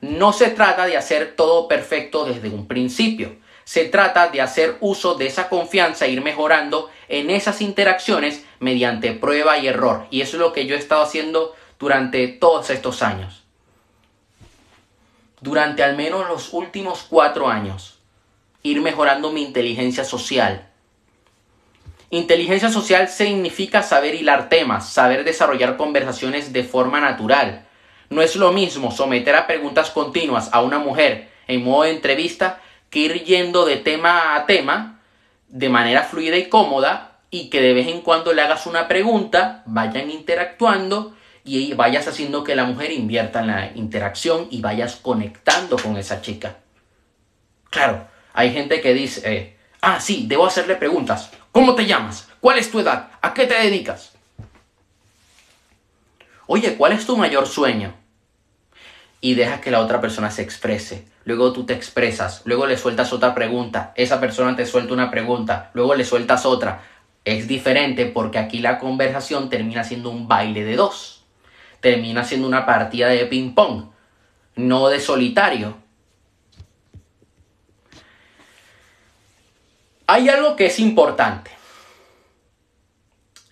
No 0.00 0.32
se 0.32 0.48
trata 0.48 0.86
de 0.86 0.96
hacer 0.96 1.34
todo 1.36 1.68
perfecto 1.68 2.24
desde 2.24 2.48
un 2.48 2.66
principio. 2.66 3.36
Se 3.64 3.84
trata 3.84 4.28
de 4.28 4.40
hacer 4.40 4.76
uso 4.80 5.14
de 5.14 5.26
esa 5.26 5.48
confianza 5.48 6.06
e 6.06 6.10
ir 6.10 6.22
mejorando 6.22 6.90
en 7.08 7.30
esas 7.30 7.60
interacciones 7.60 8.44
mediante 8.58 9.12
prueba 9.12 9.58
y 9.58 9.68
error. 9.68 10.06
Y 10.10 10.22
eso 10.22 10.36
es 10.36 10.40
lo 10.40 10.52
que 10.52 10.66
yo 10.66 10.74
he 10.74 10.78
estado 10.78 11.02
haciendo 11.02 11.54
durante 11.78 12.26
todos 12.28 12.70
estos 12.70 13.02
años. 13.02 13.44
Durante 15.40 15.82
al 15.82 15.96
menos 15.96 16.28
los 16.28 16.52
últimos 16.52 17.06
cuatro 17.08 17.48
años 17.48 17.98
ir 18.62 18.80
mejorando 18.80 19.32
mi 19.32 19.42
inteligencia 19.42 20.04
social. 20.04 20.68
Inteligencia 22.10 22.70
social 22.70 23.08
significa 23.08 23.82
saber 23.82 24.14
hilar 24.14 24.48
temas, 24.48 24.92
saber 24.92 25.24
desarrollar 25.24 25.76
conversaciones 25.76 26.52
de 26.52 26.64
forma 26.64 27.00
natural. 27.00 27.66
No 28.10 28.22
es 28.22 28.34
lo 28.34 28.52
mismo 28.52 28.90
someter 28.90 29.36
a 29.36 29.46
preguntas 29.46 29.90
continuas 29.90 30.50
a 30.52 30.62
una 30.62 30.80
mujer 30.80 31.30
en 31.46 31.62
modo 31.62 31.84
de 31.84 31.90
entrevista 31.90 32.60
que 32.90 32.98
ir 32.98 33.24
yendo 33.24 33.64
de 33.64 33.76
tema 33.76 34.34
a 34.34 34.46
tema 34.46 35.00
de 35.46 35.68
manera 35.68 36.02
fluida 36.02 36.36
y 36.36 36.48
cómoda 36.48 37.20
y 37.30 37.50
que 37.50 37.60
de 37.60 37.72
vez 37.72 37.86
en 37.86 38.00
cuando 38.00 38.32
le 38.32 38.42
hagas 38.42 38.66
una 38.66 38.88
pregunta, 38.88 39.62
vayan 39.66 40.10
interactuando 40.10 41.14
y 41.44 41.72
vayas 41.74 42.08
haciendo 42.08 42.42
que 42.42 42.56
la 42.56 42.64
mujer 42.64 42.90
invierta 42.90 43.40
en 43.40 43.46
la 43.46 43.70
interacción 43.76 44.48
y 44.50 44.60
vayas 44.60 44.96
conectando 44.96 45.76
con 45.76 45.96
esa 45.96 46.20
chica. 46.20 46.56
Claro, 47.70 48.08
hay 48.32 48.52
gente 48.52 48.80
que 48.80 48.92
dice, 48.92 49.32
eh, 49.32 49.56
ah, 49.80 50.00
sí, 50.00 50.24
debo 50.26 50.46
hacerle 50.46 50.74
preguntas. 50.74 51.30
¿Cómo 51.52 51.76
te 51.76 51.86
llamas? 51.86 52.28
¿Cuál 52.40 52.58
es 52.58 52.72
tu 52.72 52.80
edad? 52.80 53.10
¿A 53.22 53.32
qué 53.32 53.46
te 53.46 53.54
dedicas? 53.54 54.12
Oye, 56.48 56.74
¿cuál 56.74 56.92
es 56.92 57.06
tu 57.06 57.16
mayor 57.16 57.46
sueño? 57.46 57.99
Y 59.20 59.34
dejas 59.34 59.60
que 59.60 59.70
la 59.70 59.80
otra 59.80 60.00
persona 60.00 60.30
se 60.30 60.42
exprese. 60.42 61.06
Luego 61.24 61.52
tú 61.52 61.64
te 61.64 61.74
expresas, 61.74 62.42
luego 62.44 62.66
le 62.66 62.78
sueltas 62.78 63.12
otra 63.12 63.34
pregunta, 63.34 63.92
esa 63.94 64.18
persona 64.20 64.56
te 64.56 64.64
suelta 64.64 64.94
una 64.94 65.10
pregunta, 65.10 65.70
luego 65.74 65.94
le 65.94 66.04
sueltas 66.04 66.46
otra. 66.46 66.82
Es 67.24 67.46
diferente 67.46 68.06
porque 68.06 68.38
aquí 68.38 68.60
la 68.60 68.78
conversación 68.78 69.50
termina 69.50 69.84
siendo 69.84 70.10
un 70.10 70.26
baile 70.26 70.64
de 70.64 70.76
dos. 70.76 71.24
Termina 71.80 72.24
siendo 72.24 72.46
una 72.46 72.66
partida 72.66 73.08
de 73.08 73.26
ping 73.26 73.54
pong, 73.54 73.90
no 74.56 74.88
de 74.88 75.00
solitario. 75.00 75.76
Hay 80.06 80.28
algo 80.28 80.56
que 80.56 80.66
es 80.66 80.78
importante. 80.78 81.50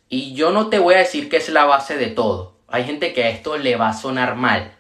Y 0.09 0.35
yo 0.35 0.51
no 0.51 0.69
te 0.69 0.79
voy 0.79 0.95
a 0.95 0.99
decir 0.99 1.29
que 1.29 1.37
es 1.37 1.49
la 1.51 1.67
base 1.67 1.97
de 1.97 2.07
todo. 2.07 2.57
Hay 2.67 2.85
gente 2.85 3.13
que 3.13 3.25
a 3.25 3.29
esto 3.29 3.57
le 3.59 3.77
va 3.77 3.91
a 3.91 3.95
sonar 3.95 4.35
mal. 4.35 4.78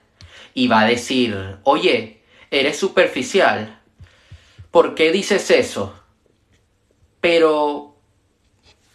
Y 0.58 0.66
va 0.66 0.80
a 0.80 0.86
decir, 0.86 1.58
oye, 1.62 2.22
eres 2.50 2.78
superficial. 2.78 3.80
¿Por 4.70 4.94
qué 4.94 5.12
dices 5.12 5.50
eso? 5.50 5.94
Pero 7.20 7.96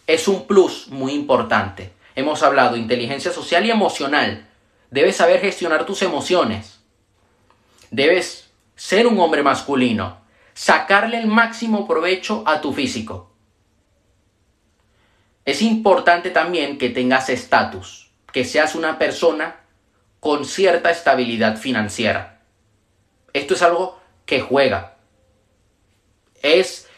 es 0.06 0.28
un 0.28 0.46
plus 0.46 0.88
muy 0.88 1.12
importante. 1.12 1.92
Hemos 2.14 2.42
hablado 2.42 2.76
inteligencia 2.76 3.32
social 3.32 3.64
y 3.64 3.70
emocional. 3.70 4.48
Debes 4.90 5.16
saber 5.16 5.40
gestionar 5.40 5.86
tus 5.86 6.02
emociones. 6.02 6.80
Debes 7.90 8.50
ser 8.76 9.06
un 9.06 9.18
hombre 9.18 9.42
masculino 9.42 10.24
sacarle 10.54 11.18
el 11.18 11.26
máximo 11.26 11.86
provecho 11.86 12.44
a 12.46 12.60
tu 12.60 12.72
físico. 12.72 13.32
Es 15.44 15.60
importante 15.60 16.30
también 16.30 16.78
que 16.78 16.88
tengas 16.88 17.28
estatus, 17.28 18.10
que 18.32 18.44
seas 18.44 18.74
una 18.74 18.98
persona 18.98 19.63
con 20.24 20.46
cierta 20.46 20.90
estabilidad 20.90 21.58
financiera. 21.58 22.40
Esto 23.34 23.52
es 23.52 23.60
algo 23.60 24.00
que 24.24 24.40
juega. 24.40 24.96
Es 26.40 26.88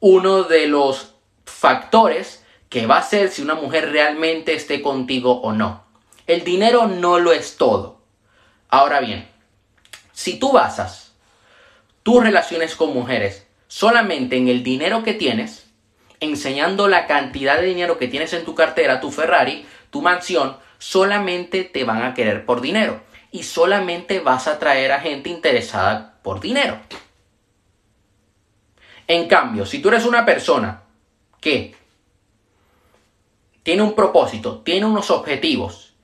uno 0.00 0.44
de 0.44 0.66
los 0.66 1.12
factores 1.44 2.42
que 2.70 2.86
va 2.86 2.96
a 2.96 3.02
ser 3.02 3.28
si 3.28 3.42
una 3.42 3.54
mujer 3.54 3.92
realmente 3.92 4.54
esté 4.54 4.80
contigo 4.80 5.42
o 5.42 5.52
no. 5.52 5.84
El 6.26 6.42
dinero 6.42 6.86
no 6.86 7.18
lo 7.18 7.32
es 7.34 7.58
todo. 7.58 8.00
Ahora 8.70 9.00
bien, 9.00 9.28
si 10.14 10.38
tú 10.38 10.52
basas 10.52 11.12
tus 12.02 12.22
relaciones 12.22 12.76
con 12.76 12.94
mujeres 12.94 13.46
solamente 13.68 14.38
en 14.38 14.48
el 14.48 14.62
dinero 14.62 15.02
que 15.02 15.12
tienes, 15.12 15.66
enseñando 16.18 16.88
la 16.88 17.06
cantidad 17.06 17.60
de 17.60 17.66
dinero 17.66 17.98
que 17.98 18.08
tienes 18.08 18.32
en 18.32 18.46
tu 18.46 18.54
cartera, 18.54 19.02
tu 19.02 19.10
Ferrari, 19.10 19.66
tu 19.90 20.00
mansión, 20.00 20.56
solamente 20.82 21.62
te 21.62 21.84
van 21.84 22.02
a 22.02 22.12
querer 22.12 22.44
por 22.44 22.60
dinero 22.60 23.02
y 23.30 23.44
solamente 23.44 24.18
vas 24.18 24.48
a 24.48 24.54
atraer 24.54 24.90
a 24.90 24.98
gente 24.98 25.30
interesada 25.30 26.18
por 26.24 26.40
dinero. 26.40 26.80
En 29.06 29.28
cambio, 29.28 29.64
si 29.64 29.80
tú 29.80 29.90
eres 29.90 30.04
una 30.04 30.26
persona 30.26 30.82
que 31.40 31.76
tiene 33.62 33.82
un 33.82 33.94
propósito, 33.94 34.58
tiene 34.62 34.86
unos 34.86 35.12
objetivos 35.12 35.94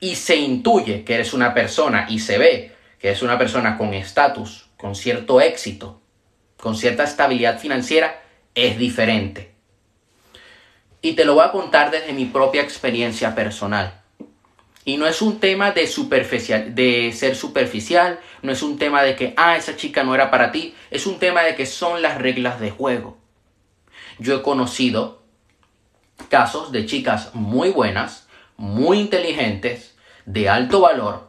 y 0.00 0.14
se 0.14 0.36
intuye 0.36 1.04
que 1.04 1.14
eres 1.14 1.34
una 1.34 1.52
persona 1.52 2.06
y 2.08 2.18
se 2.18 2.38
ve 2.38 2.74
que 2.98 3.10
es 3.10 3.20
una 3.20 3.36
persona 3.36 3.76
con 3.76 3.92
estatus, 3.92 4.70
con 4.78 4.94
cierto 4.94 5.42
éxito, 5.42 6.00
con 6.56 6.74
cierta 6.74 7.04
estabilidad 7.04 7.58
financiera, 7.58 8.22
es 8.54 8.78
diferente. 8.78 9.52
Y 11.02 11.12
te 11.16 11.26
lo 11.26 11.34
voy 11.34 11.44
a 11.44 11.52
contar 11.52 11.90
desde 11.90 12.14
mi 12.14 12.24
propia 12.24 12.62
experiencia 12.62 13.34
personal. 13.34 14.01
Y 14.84 14.96
no 14.96 15.06
es 15.06 15.22
un 15.22 15.38
tema 15.38 15.70
de, 15.70 15.86
superficial, 15.86 16.74
de 16.74 17.12
ser 17.12 17.36
superficial, 17.36 18.18
no 18.42 18.50
es 18.50 18.62
un 18.62 18.78
tema 18.78 19.02
de 19.02 19.14
que, 19.14 19.32
ah, 19.36 19.56
esa 19.56 19.76
chica 19.76 20.02
no 20.02 20.14
era 20.14 20.30
para 20.30 20.50
ti, 20.50 20.74
es 20.90 21.06
un 21.06 21.18
tema 21.18 21.42
de 21.42 21.54
que 21.54 21.66
son 21.66 22.02
las 22.02 22.18
reglas 22.18 22.58
de 22.58 22.70
juego. 22.70 23.16
Yo 24.18 24.36
he 24.36 24.42
conocido 24.42 25.22
casos 26.28 26.72
de 26.72 26.86
chicas 26.86 27.34
muy 27.34 27.70
buenas, 27.70 28.28
muy 28.56 28.98
inteligentes, 28.98 29.96
de 30.26 30.48
alto 30.48 30.80
valor, 30.80 31.28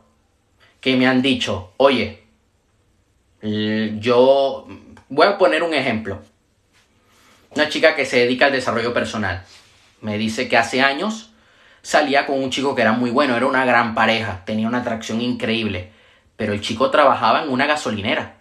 que 0.81 0.95
me 0.95 1.07
han 1.07 1.21
dicho, 1.21 1.73
oye, 1.77 2.23
yo 3.41 4.67
voy 5.09 5.27
a 5.27 5.37
poner 5.37 5.63
un 5.63 5.73
ejemplo. 5.73 6.21
Una 7.55 7.69
chica 7.69 7.95
que 7.95 8.05
se 8.05 8.19
dedica 8.19 8.47
al 8.47 8.51
desarrollo 8.51 8.93
personal. 8.93 9.45
Me 10.01 10.17
dice 10.17 10.49
que 10.49 10.57
hace 10.57 10.81
años 10.81 11.32
salía 11.83 12.25
con 12.25 12.41
un 12.41 12.49
chico 12.49 12.73
que 12.73 12.81
era 12.81 12.93
muy 12.93 13.11
bueno, 13.11 13.37
era 13.37 13.45
una 13.45 13.63
gran 13.65 13.93
pareja, 13.93 14.43
tenía 14.43 14.67
una 14.67 14.79
atracción 14.79 15.21
increíble, 15.21 15.91
pero 16.35 16.53
el 16.53 16.61
chico 16.61 16.89
trabajaba 16.89 17.43
en 17.43 17.49
una 17.49 17.67
gasolinera. 17.67 18.37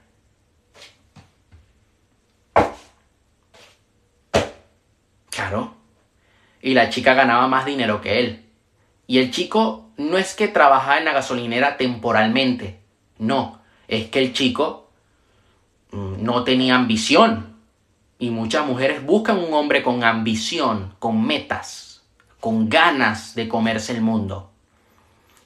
Claro. 5.28 5.74
Y 6.62 6.72
la 6.72 6.88
chica 6.88 7.12
ganaba 7.12 7.46
más 7.48 7.66
dinero 7.66 8.00
que 8.00 8.20
él. 8.20 8.46
Y 9.06 9.18
el 9.18 9.30
chico 9.30 9.90
no 9.98 10.16
es 10.16 10.34
que 10.34 10.48
trabajaba 10.48 10.96
en 10.96 11.04
la 11.04 11.12
gasolinera 11.12 11.76
temporalmente, 11.76 12.80
no, 13.18 13.60
es 13.88 14.08
que 14.08 14.20
el 14.20 14.32
chico 14.32 14.82
Mm, 15.92 16.24
no 16.24 16.42
tenía 16.42 16.74
ambición. 16.74 17.52
Y 18.18 18.30
muchas 18.30 18.66
mujeres 18.66 19.04
buscan 19.04 19.38
un 19.38 19.52
hombre 19.52 19.82
con 19.82 20.02
ambición, 20.04 20.94
con 20.98 21.24
metas, 21.24 21.91
con 22.42 22.68
ganas 22.68 23.36
de 23.36 23.46
comerse 23.46 23.92
el 23.92 24.00
mundo. 24.00 24.50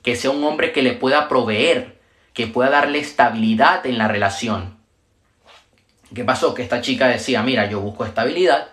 Que 0.03 0.17
sea 0.17 0.31
un 0.31 0.43
hombre 0.45 0.73
que 0.73 0.81
le 0.81 0.95
pueda 0.95 1.29
proveer, 1.29 2.01
que 2.33 2.47
pueda 2.47 2.71
darle 2.71 3.01
estabilidad 3.01 3.85
en 3.85 3.99
la 3.99 4.09
relación. 4.09 4.79
¿Qué 6.15 6.25
pasó? 6.25 6.55
Que 6.55 6.63
esta 6.63 6.81
chica 6.81 7.07
decía, 7.09 7.43
mira, 7.43 7.69
yo 7.69 7.83
busco 7.83 8.07
estabilidad, 8.07 8.69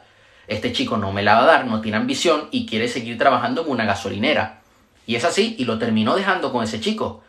este 0.48 0.72
chico 0.72 0.96
no 0.96 1.12
me 1.12 1.22
la 1.22 1.36
va 1.36 1.44
a 1.44 1.48
dar, 1.48 1.66
no 1.66 1.82
tiene 1.82 1.98
ambición 1.98 2.48
y 2.50 2.66
quiere 2.66 2.88
seguir 2.88 3.18
trabajando 3.18 3.64
en 3.64 3.72
una 3.72 3.84
gasolinera. 3.84 4.62
Y 5.06 5.16
es 5.18 5.26
así, 5.26 5.58
y 5.60 5.66
lo 5.66 5.78
terminó 5.78 6.16
dejando 6.16 6.54
con 6.54 6.64
ese 6.64 6.80
chico. 6.80 7.26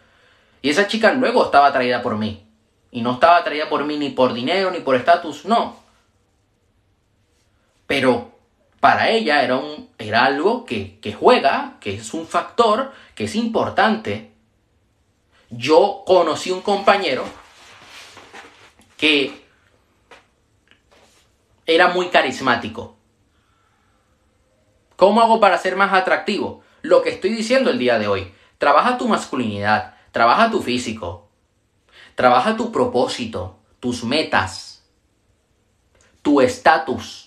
Y 0.62 0.70
esa 0.70 0.86
chica 0.86 1.12
luego 1.12 1.44
estaba 1.44 1.66
atraída 1.66 2.02
por 2.02 2.16
mí. 2.16 2.46
Y 2.92 3.02
no 3.02 3.14
estaba 3.14 3.38
atraída 3.38 3.68
por 3.68 3.84
mí 3.84 3.98
ni 3.98 4.10
por 4.10 4.32
dinero 4.32 4.70
ni 4.70 4.78
por 4.78 4.94
estatus, 4.94 5.44
no. 5.44 5.76
Pero 7.88 8.33
para 8.84 9.08
ella 9.08 9.42
era, 9.42 9.56
un, 9.56 9.88
era 9.96 10.26
algo 10.26 10.66
que, 10.66 11.00
que 11.00 11.14
juega, 11.14 11.78
que 11.80 11.94
es 11.94 12.12
un 12.12 12.26
factor, 12.26 12.92
que 13.14 13.24
es 13.24 13.34
importante. 13.34 14.30
Yo 15.48 16.02
conocí 16.04 16.50
un 16.50 16.60
compañero 16.60 17.24
que 18.98 19.42
era 21.64 21.88
muy 21.88 22.08
carismático. 22.08 22.98
¿Cómo 24.96 25.22
hago 25.22 25.40
para 25.40 25.56
ser 25.56 25.76
más 25.76 25.94
atractivo? 25.94 26.62
Lo 26.82 27.00
que 27.00 27.08
estoy 27.08 27.30
diciendo 27.30 27.70
el 27.70 27.78
día 27.78 27.98
de 27.98 28.06
hoy. 28.06 28.34
Trabaja 28.58 28.98
tu 28.98 29.08
masculinidad, 29.08 29.94
trabaja 30.12 30.50
tu 30.50 30.60
físico, 30.60 31.30
trabaja 32.16 32.54
tu 32.54 32.70
propósito, 32.70 33.60
tus 33.80 34.04
metas, 34.04 34.84
tu 36.20 36.42
estatus. 36.42 37.23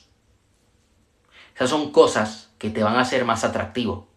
Esas 1.58 1.72
son 1.72 1.92
cosas 1.92 2.52
que 2.60 2.70
te 2.70 2.84
van 2.84 2.98
a 2.98 3.02
hacer 3.02 3.26
más 3.26 3.44
atractivo. 3.44 4.08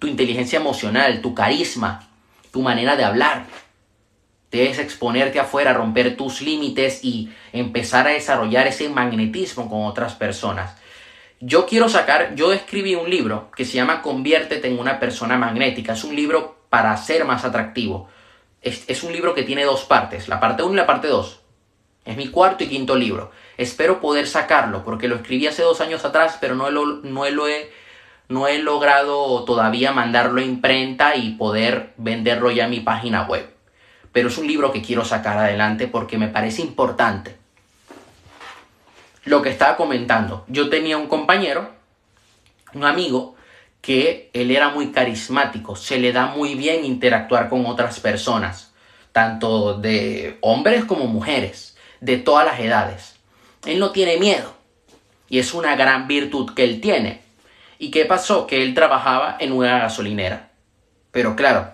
Tu 0.00 0.08
inteligencia 0.08 0.58
emocional, 0.58 1.22
tu 1.22 1.32
carisma, 1.32 2.08
tu 2.50 2.62
manera 2.62 2.96
de 2.96 3.04
hablar. 3.04 3.46
Debes 4.50 4.80
exponerte 4.80 5.38
afuera, 5.38 5.72
romper 5.72 6.16
tus 6.16 6.42
límites 6.42 7.04
y 7.04 7.32
empezar 7.52 8.08
a 8.08 8.10
desarrollar 8.10 8.66
ese 8.66 8.88
magnetismo 8.88 9.70
con 9.70 9.84
otras 9.84 10.16
personas. 10.16 10.74
Yo 11.38 11.64
quiero 11.64 11.88
sacar, 11.88 12.34
yo 12.34 12.52
escribí 12.52 12.96
un 12.96 13.08
libro 13.08 13.52
que 13.52 13.64
se 13.64 13.74
llama 13.74 14.02
Conviértete 14.02 14.66
en 14.66 14.80
una 14.80 14.98
persona 14.98 15.38
magnética. 15.38 15.92
Es 15.92 16.02
un 16.02 16.16
libro 16.16 16.58
para 16.68 16.96
ser 16.96 17.24
más 17.24 17.44
atractivo. 17.44 18.08
Es, 18.60 19.04
un 19.04 19.12
libro 19.12 19.32
que 19.32 19.44
tiene 19.44 19.64
dos 19.64 19.84
partes, 19.84 20.26
la 20.26 20.40
parte 20.40 20.64
1 20.64 20.72
y 20.72 20.76
la 20.76 20.86
parte 20.86 21.06
2. 21.06 21.40
Es 22.08 22.16
mi 22.16 22.28
cuarto 22.28 22.64
y 22.64 22.68
quinto 22.68 22.96
libro. 22.96 23.32
Espero 23.58 24.00
poder 24.00 24.26
sacarlo 24.26 24.82
porque 24.82 25.08
lo 25.08 25.16
escribí 25.16 25.46
hace 25.46 25.60
dos 25.60 25.82
años 25.82 26.06
atrás, 26.06 26.38
pero 26.40 26.54
no, 26.54 26.70
lo, 26.70 26.86
no, 26.86 27.28
lo 27.28 27.48
he, 27.48 27.70
no 28.30 28.48
he 28.48 28.62
logrado 28.62 29.44
todavía 29.44 29.92
mandarlo 29.92 30.40
a 30.40 30.44
imprenta 30.44 31.16
y 31.16 31.32
poder 31.32 31.92
venderlo 31.98 32.50
ya 32.50 32.64
en 32.64 32.70
mi 32.70 32.80
página 32.80 33.24
web. 33.24 33.46
Pero 34.10 34.28
es 34.28 34.38
un 34.38 34.46
libro 34.46 34.72
que 34.72 34.80
quiero 34.80 35.04
sacar 35.04 35.36
adelante 35.36 35.86
porque 35.86 36.16
me 36.16 36.28
parece 36.28 36.62
importante 36.62 37.36
lo 39.24 39.42
que 39.42 39.50
estaba 39.50 39.76
comentando. 39.76 40.46
Yo 40.48 40.70
tenía 40.70 40.96
un 40.96 41.08
compañero, 41.08 41.72
un 42.72 42.84
amigo, 42.84 43.36
que 43.82 44.30
él 44.32 44.50
era 44.50 44.70
muy 44.70 44.92
carismático, 44.92 45.76
se 45.76 45.98
le 45.98 46.12
da 46.12 46.28
muy 46.28 46.54
bien 46.54 46.86
interactuar 46.86 47.50
con 47.50 47.66
otras 47.66 48.00
personas, 48.00 48.72
tanto 49.12 49.74
de 49.74 50.38
hombres 50.40 50.86
como 50.86 51.06
mujeres, 51.06 51.67
de 52.00 52.16
todas 52.18 52.44
las 52.44 52.60
edades. 52.60 53.16
Él 53.66 53.78
no 53.78 53.90
tiene 53.90 54.16
miedo 54.18 54.54
y 55.28 55.38
es 55.38 55.54
una 55.54 55.76
gran 55.76 56.08
virtud 56.08 56.54
que 56.54 56.64
él 56.64 56.80
tiene. 56.80 57.22
¿Y 57.78 57.90
qué 57.90 58.04
pasó? 58.04 58.46
Que 58.46 58.62
él 58.62 58.74
trabajaba 58.74 59.36
en 59.38 59.52
una 59.52 59.78
gasolinera. 59.78 60.50
Pero 61.10 61.36
claro, 61.36 61.72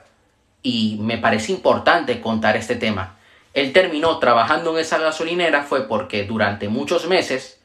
y 0.62 0.96
me 1.00 1.18
parece 1.18 1.52
importante 1.52 2.20
contar 2.20 2.56
este 2.56 2.76
tema, 2.76 3.16
él 3.52 3.72
terminó 3.72 4.18
trabajando 4.18 4.72
en 4.72 4.80
esa 4.80 4.98
gasolinera 4.98 5.62
fue 5.62 5.86
porque 5.86 6.24
durante 6.24 6.68
muchos 6.68 7.06
meses 7.06 7.60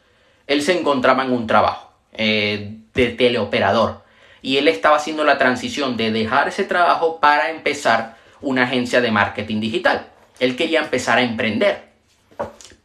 él 0.45 0.61
se 0.61 0.77
encontraba 0.77 1.23
en 1.23 1.31
un 1.33 1.47
trabajo 1.47 1.93
eh, 2.13 2.77
de 2.93 3.07
teleoperador 3.07 4.03
y 4.41 4.57
él 4.57 4.67
estaba 4.67 4.97
haciendo 4.97 5.23
la 5.23 5.37
transición 5.37 5.97
de 5.97 6.11
dejar 6.11 6.47
ese 6.47 6.63
trabajo 6.63 7.19
para 7.19 7.49
empezar 7.49 8.17
una 8.41 8.63
agencia 8.63 9.01
de 9.01 9.11
marketing 9.11 9.59
digital. 9.59 10.07
Él 10.39 10.55
quería 10.55 10.81
empezar 10.81 11.17
a 11.17 11.21
emprender. 11.21 11.88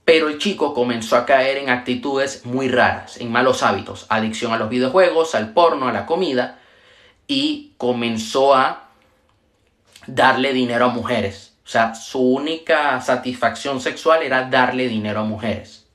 Pero 0.04 0.28
el 0.28 0.38
chico 0.38 0.74
comenzó 0.74 1.16
a 1.16 1.24
caer 1.24 1.56
en 1.56 1.70
actitudes 1.70 2.44
muy 2.44 2.68
raras, 2.68 3.16
en 3.18 3.32
malos 3.32 3.62
hábitos, 3.62 4.06
adicción 4.10 4.52
a 4.52 4.58
los 4.58 4.68
videojuegos, 4.68 5.34
al 5.34 5.52
porno, 5.54 5.88
a 5.88 5.92
la 5.92 6.04
comida, 6.04 6.60
y 7.26 7.72
comenzó 7.78 8.54
a 8.54 8.90
darle 10.06 10.52
dinero 10.52 10.86
a 10.86 10.88
mujeres. 10.88 11.54
O 11.64 11.68
sea, 11.68 11.94
su 11.94 12.20
única 12.20 13.00
satisfacción 13.00 13.80
sexual 13.80 14.22
era 14.22 14.50
darle 14.50 14.88
dinero 14.88 15.20
a 15.20 15.24
mujeres. 15.24 15.86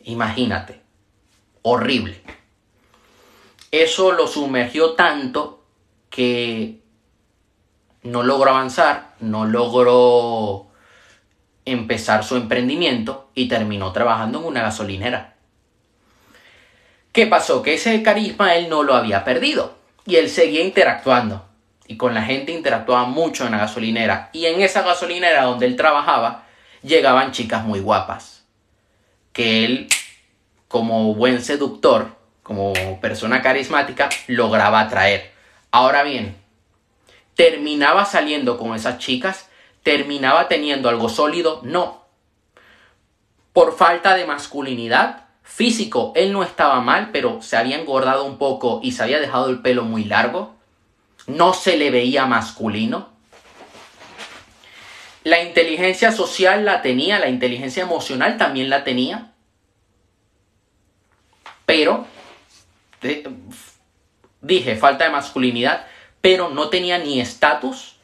Imagínate. 0.00 0.80
Horrible. 1.62 2.22
Eso 3.70 4.12
lo 4.12 4.26
sumergió 4.26 4.94
tanto 4.94 5.64
que 6.08 6.80
no 8.04 8.22
logró 8.22 8.50
avanzar, 8.50 9.16
no 9.20 9.44
logró 9.44 10.65
empezar 11.66 12.24
su 12.24 12.36
emprendimiento 12.36 13.28
y 13.34 13.48
terminó 13.48 13.92
trabajando 13.92 14.38
en 14.38 14.46
una 14.46 14.62
gasolinera. 14.62 15.34
¿Qué 17.12 17.26
pasó? 17.26 17.62
Que 17.62 17.74
ese 17.74 18.02
carisma 18.02 18.54
él 18.54 18.68
no 18.68 18.82
lo 18.82 18.94
había 18.94 19.24
perdido 19.24 19.76
y 20.06 20.16
él 20.16 20.30
seguía 20.30 20.62
interactuando 20.62 21.46
y 21.88 21.96
con 21.96 22.14
la 22.14 22.22
gente 22.22 22.52
interactuaba 22.52 23.04
mucho 23.04 23.44
en 23.44 23.52
la 23.52 23.58
gasolinera. 23.58 24.30
Y 24.32 24.46
en 24.46 24.60
esa 24.60 24.82
gasolinera 24.82 25.44
donde 25.44 25.66
él 25.66 25.76
trabajaba, 25.76 26.44
llegaban 26.82 27.32
chicas 27.32 27.64
muy 27.64 27.80
guapas. 27.80 28.44
Que 29.32 29.64
él, 29.64 29.88
como 30.68 31.14
buen 31.14 31.42
seductor, 31.42 32.16
como 32.42 32.72
persona 33.00 33.42
carismática, 33.42 34.08
lograba 34.26 34.80
atraer. 34.80 35.32
Ahora 35.70 36.02
bien, 36.02 36.36
terminaba 37.34 38.04
saliendo 38.04 38.58
con 38.58 38.74
esas 38.74 38.98
chicas, 38.98 39.45
terminaba 39.86 40.48
teniendo 40.48 40.88
algo 40.88 41.08
sólido, 41.08 41.60
no. 41.62 42.02
Por 43.54 43.74
falta 43.74 44.16
de 44.16 44.26
masculinidad, 44.26 45.28
físico, 45.42 46.12
él 46.16 46.32
no 46.32 46.42
estaba 46.42 46.80
mal, 46.80 47.10
pero 47.12 47.40
se 47.40 47.56
había 47.56 47.80
engordado 47.80 48.24
un 48.24 48.36
poco 48.36 48.80
y 48.82 48.92
se 48.92 49.04
había 49.04 49.20
dejado 49.20 49.48
el 49.48 49.62
pelo 49.62 49.84
muy 49.84 50.04
largo 50.04 50.56
no 51.26 51.52
se 51.54 51.76
le 51.76 51.90
veía 51.90 52.26
masculino. 52.26 53.08
La 55.24 55.42
inteligencia 55.42 56.12
social 56.12 56.64
la 56.64 56.82
tenía, 56.82 57.18
la 57.18 57.28
inteligencia 57.28 57.82
emocional 57.82 58.36
también 58.36 58.70
la 58.70 58.84
tenía. 58.84 59.32
Pero, 61.64 62.06
dije, 64.40 64.76
falta 64.76 65.04
de 65.04 65.10
masculinidad, 65.10 65.86
pero 66.20 66.48
no 66.48 66.68
tenía 66.68 66.98
ni 66.98 67.20
estatus, 67.20 67.95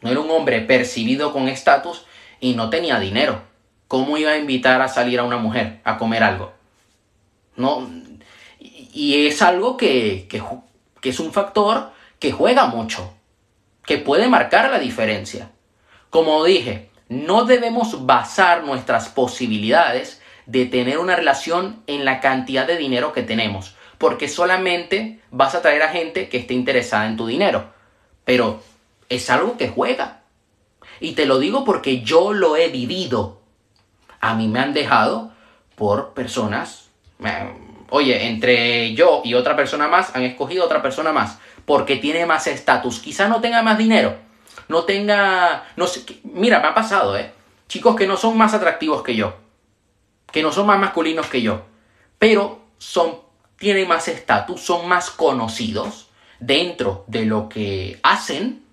no 0.00 0.10
era 0.10 0.20
un 0.20 0.30
hombre 0.30 0.60
percibido 0.60 1.32
con 1.32 1.48
estatus 1.48 2.04
y 2.40 2.54
no 2.54 2.70
tenía 2.70 2.98
dinero. 3.00 3.42
¿Cómo 3.88 4.16
iba 4.18 4.32
a 4.32 4.38
invitar 4.38 4.82
a 4.82 4.88
salir 4.88 5.18
a 5.18 5.24
una 5.24 5.38
mujer 5.38 5.80
a 5.84 5.98
comer 5.98 6.22
algo? 6.22 6.52
No, 7.56 7.88
y 8.60 9.26
es 9.26 9.42
algo 9.42 9.76
que, 9.76 10.28
que 11.00 11.08
es 11.08 11.20
un 11.20 11.32
factor 11.32 11.90
que 12.18 12.32
juega 12.32 12.66
mucho, 12.66 13.14
que 13.84 13.98
puede 13.98 14.28
marcar 14.28 14.70
la 14.70 14.78
diferencia. 14.78 15.50
Como 16.10 16.44
dije, 16.44 16.90
no 17.08 17.44
debemos 17.44 18.06
basar 18.06 18.64
nuestras 18.64 19.08
posibilidades 19.08 20.20
de 20.46 20.66
tener 20.66 20.98
una 20.98 21.16
relación 21.16 21.82
en 21.86 22.04
la 22.04 22.20
cantidad 22.20 22.66
de 22.66 22.76
dinero 22.76 23.12
que 23.12 23.22
tenemos, 23.22 23.74
porque 23.98 24.28
solamente 24.28 25.20
vas 25.30 25.54
a 25.54 25.62
traer 25.62 25.82
a 25.82 25.88
gente 25.88 26.28
que 26.28 26.38
esté 26.38 26.54
interesada 26.54 27.06
en 27.06 27.16
tu 27.16 27.26
dinero. 27.26 27.70
Pero 28.24 28.62
es 29.08 29.30
algo 29.30 29.56
que 29.56 29.68
juega. 29.68 30.22
Y 31.00 31.12
te 31.12 31.26
lo 31.26 31.38
digo 31.38 31.64
porque 31.64 32.02
yo 32.02 32.32
lo 32.32 32.56
he 32.56 32.68
vivido. 32.68 33.40
A 34.20 34.34
mí 34.34 34.48
me 34.48 34.60
han 34.60 34.72
dejado 34.72 35.32
por 35.76 36.12
personas, 36.12 36.90
oye, 37.90 38.26
entre 38.26 38.94
yo 38.94 39.22
y 39.24 39.34
otra 39.34 39.54
persona 39.54 39.86
más 39.86 40.14
han 40.16 40.24
escogido 40.24 40.64
otra 40.64 40.82
persona 40.82 41.12
más 41.12 41.38
porque 41.64 41.96
tiene 41.96 42.26
más 42.26 42.46
estatus. 42.46 42.98
Quizá 42.98 43.28
no 43.28 43.40
tenga 43.40 43.62
más 43.62 43.78
dinero, 43.78 44.16
no 44.68 44.84
tenga, 44.84 45.64
no 45.76 45.86
mira, 46.24 46.60
me 46.60 46.68
ha 46.68 46.74
pasado, 46.74 47.16
¿eh? 47.16 47.32
Chicos 47.68 47.94
que 47.94 48.06
no 48.06 48.16
son 48.16 48.36
más 48.38 48.54
atractivos 48.54 49.02
que 49.02 49.14
yo, 49.14 49.36
que 50.32 50.42
no 50.42 50.50
son 50.50 50.66
más 50.66 50.80
masculinos 50.80 51.26
que 51.26 51.42
yo, 51.42 51.66
pero 52.18 52.62
son, 52.78 53.18
tienen 53.58 53.86
más 53.86 54.08
estatus, 54.08 54.62
son 54.62 54.88
más 54.88 55.10
conocidos 55.10 56.08
dentro 56.40 57.04
de 57.06 57.26
lo 57.26 57.48
que 57.50 58.00
hacen, 58.02 58.64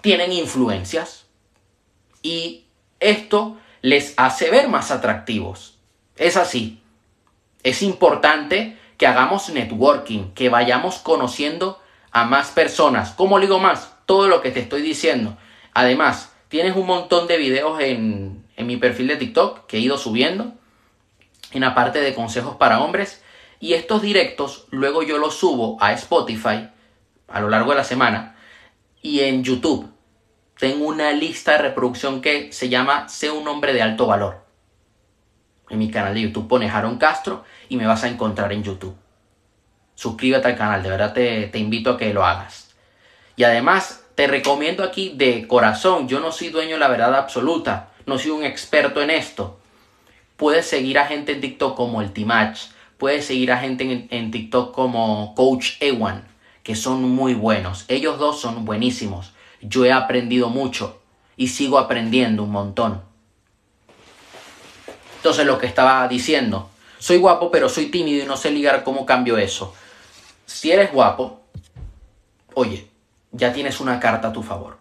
tienen 0.00 0.32
influencias 0.32 1.26
y 2.22 2.66
esto 3.00 3.56
les 3.82 4.14
hace 4.16 4.50
ver 4.50 4.68
más 4.68 4.90
atractivos. 4.90 5.78
Es 6.16 6.36
así. 6.36 6.82
Es 7.62 7.82
importante 7.82 8.78
que 8.96 9.06
hagamos 9.06 9.48
networking, 9.50 10.32
que 10.34 10.48
vayamos 10.48 10.98
conociendo 10.98 11.80
a 12.10 12.24
más 12.24 12.50
personas. 12.50 13.12
¿Cómo 13.12 13.40
digo 13.40 13.58
más? 13.58 13.94
Todo 14.06 14.28
lo 14.28 14.42
que 14.42 14.50
te 14.50 14.60
estoy 14.60 14.82
diciendo. 14.82 15.36
Además, 15.72 16.32
tienes 16.48 16.76
un 16.76 16.86
montón 16.86 17.26
de 17.26 17.38
videos 17.38 17.80
en, 17.80 18.44
en 18.56 18.66
mi 18.66 18.76
perfil 18.76 19.08
de 19.08 19.16
TikTok 19.16 19.66
que 19.66 19.78
he 19.78 19.80
ido 19.80 19.96
subiendo 19.96 20.52
en 21.52 21.62
la 21.62 21.74
parte 21.74 22.00
de 22.00 22.14
consejos 22.14 22.56
para 22.56 22.80
hombres. 22.80 23.22
Y 23.60 23.74
estos 23.74 24.02
directos 24.02 24.66
luego 24.70 25.02
yo 25.02 25.18
los 25.18 25.36
subo 25.36 25.76
a 25.80 25.92
Spotify 25.92 26.68
a 27.28 27.40
lo 27.40 27.48
largo 27.48 27.70
de 27.70 27.76
la 27.76 27.84
semana 27.84 28.36
y 29.02 29.20
en 29.20 29.42
YouTube. 29.44 29.90
Tengo 30.58 30.86
una 30.86 31.12
lista 31.12 31.52
de 31.52 31.58
reproducción 31.58 32.20
que 32.20 32.52
se 32.52 32.68
llama 32.68 33.08
Sé 33.08 33.30
un 33.30 33.48
hombre 33.48 33.72
de 33.72 33.82
alto 33.82 34.06
valor. 34.06 34.44
En 35.70 35.78
mi 35.78 35.90
canal 35.90 36.14
de 36.14 36.22
YouTube 36.22 36.48
pones 36.48 36.72
Aaron 36.72 36.98
Castro 36.98 37.44
y 37.68 37.76
me 37.76 37.86
vas 37.86 38.04
a 38.04 38.08
encontrar 38.08 38.52
en 38.52 38.62
YouTube. 38.62 38.96
Suscríbete 39.94 40.48
al 40.48 40.56
canal, 40.56 40.82
de 40.82 40.90
verdad 40.90 41.14
te, 41.14 41.46
te 41.46 41.58
invito 41.58 41.90
a 41.90 41.96
que 41.96 42.12
lo 42.12 42.24
hagas. 42.24 42.74
Y 43.36 43.44
además 43.44 44.04
te 44.14 44.26
recomiendo 44.26 44.82
aquí 44.84 45.12
de 45.14 45.46
corazón, 45.46 46.08
yo 46.08 46.20
no 46.20 46.32
soy 46.32 46.48
dueño 46.48 46.74
de 46.74 46.80
la 46.80 46.88
verdad 46.88 47.14
absoluta, 47.14 47.88
no 48.04 48.18
soy 48.18 48.32
un 48.32 48.44
experto 48.44 49.00
en 49.00 49.10
esto. 49.10 49.58
Puedes 50.36 50.66
seguir 50.66 50.98
a 50.98 51.06
gente 51.06 51.32
en 51.32 51.40
TikTok 51.40 51.76
como 51.76 52.02
el 52.02 52.12
Timach, 52.12 52.58
puedes 52.98 53.24
seguir 53.24 53.52
a 53.52 53.58
gente 53.58 53.84
en, 53.84 54.08
en 54.10 54.30
TikTok 54.30 54.74
como 54.74 55.34
Coach 55.34 55.76
Ewan, 55.80 56.29
son 56.74 57.02
muy 57.02 57.34
buenos. 57.34 57.84
Ellos 57.88 58.18
dos 58.18 58.40
son 58.40 58.64
buenísimos. 58.64 59.32
Yo 59.60 59.84
he 59.84 59.92
aprendido 59.92 60.48
mucho 60.48 61.00
y 61.36 61.48
sigo 61.48 61.78
aprendiendo 61.78 62.42
un 62.44 62.50
montón. 62.50 63.02
Entonces 65.16 65.46
lo 65.46 65.58
que 65.58 65.66
estaba 65.66 66.06
diciendo, 66.08 66.70
soy 66.98 67.18
guapo 67.18 67.50
pero 67.50 67.68
soy 67.68 67.86
tímido 67.86 68.24
y 68.24 68.26
no 68.26 68.36
sé 68.36 68.50
ligar 68.50 68.84
cómo 68.84 69.04
cambio 69.04 69.38
eso. 69.38 69.74
Si 70.46 70.70
eres 70.70 70.92
guapo, 70.92 71.40
oye, 72.54 72.88
ya 73.32 73.52
tienes 73.52 73.80
una 73.80 74.00
carta 74.00 74.28
a 74.28 74.32
tu 74.32 74.42
favor. 74.42 74.78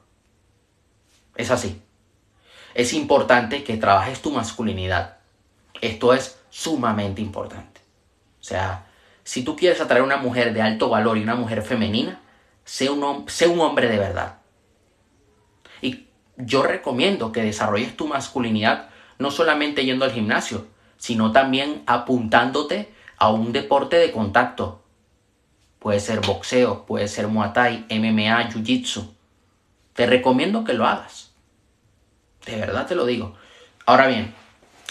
Es 1.35 1.51
así. 1.51 1.81
Es 2.73 2.93
importante 2.93 3.63
que 3.63 3.77
trabajes 3.77 4.21
tu 4.21 4.31
masculinidad. 4.31 5.17
Esto 5.81 6.13
es 6.13 6.39
sumamente 6.49 7.21
importante. 7.21 7.81
O 8.39 8.43
sea, 8.43 8.88
si 9.29 9.43
tú 9.43 9.55
quieres 9.55 9.79
atraer 9.79 10.01
a 10.01 10.05
una 10.05 10.17
mujer 10.17 10.55
de 10.55 10.63
alto 10.63 10.89
valor 10.89 11.19
y 11.19 11.21
una 11.21 11.35
mujer 11.35 11.61
femenina, 11.61 12.19
sé 12.65 12.89
un, 12.89 13.29
sé 13.29 13.47
un 13.47 13.59
hombre 13.59 13.87
de 13.87 13.99
verdad. 13.99 14.39
Y 15.83 16.07
yo 16.35 16.63
recomiendo 16.63 17.31
que 17.31 17.43
desarrolles 17.43 17.95
tu 17.95 18.07
masculinidad 18.07 18.89
no 19.19 19.29
solamente 19.29 19.85
yendo 19.85 20.03
al 20.03 20.13
gimnasio, 20.13 20.65
sino 20.97 21.31
también 21.31 21.83
apuntándote 21.85 22.91
a 23.17 23.29
un 23.29 23.51
deporte 23.51 23.97
de 23.97 24.11
contacto. 24.11 24.81
Puede 25.77 25.99
ser 25.99 26.21
boxeo, 26.21 26.87
puede 26.87 27.07
ser 27.07 27.27
muay 27.27 27.53
thai, 27.53 27.85
MMA, 27.87 28.49
jiu-jitsu. 28.49 29.13
Te 29.93 30.07
recomiendo 30.07 30.63
que 30.63 30.73
lo 30.73 30.87
hagas. 30.87 31.33
De 32.47 32.55
verdad 32.55 32.87
te 32.87 32.95
lo 32.95 33.05
digo. 33.05 33.35
Ahora 33.85 34.07
bien, 34.07 34.33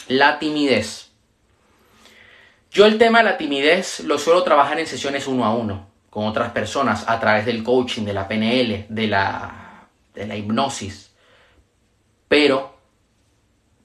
la 0.07 0.39
timidez. 0.39 1.08
Yo 2.71 2.87
el 2.87 2.99
tema 2.99 3.19
de 3.19 3.25
la 3.25 3.39
timidez 3.39 4.01
lo 4.01 4.19
suelo 4.19 4.43
trabajar 4.43 4.79
en 4.79 4.87
sesiones 4.87 5.27
uno 5.27 5.45
a 5.45 5.55
uno 5.55 5.89
con 6.11 6.27
otras 6.27 6.53
personas 6.53 7.05
a 7.09 7.19
través 7.21 7.47
del 7.47 7.63
coaching, 7.63 8.05
de 8.05 8.13
la 8.13 8.29
PNL, 8.29 8.87
de 8.89 9.07
la, 9.07 9.89
de 10.15 10.27
la 10.27 10.37
hipnosis. 10.37 11.15
Pero 12.29 12.79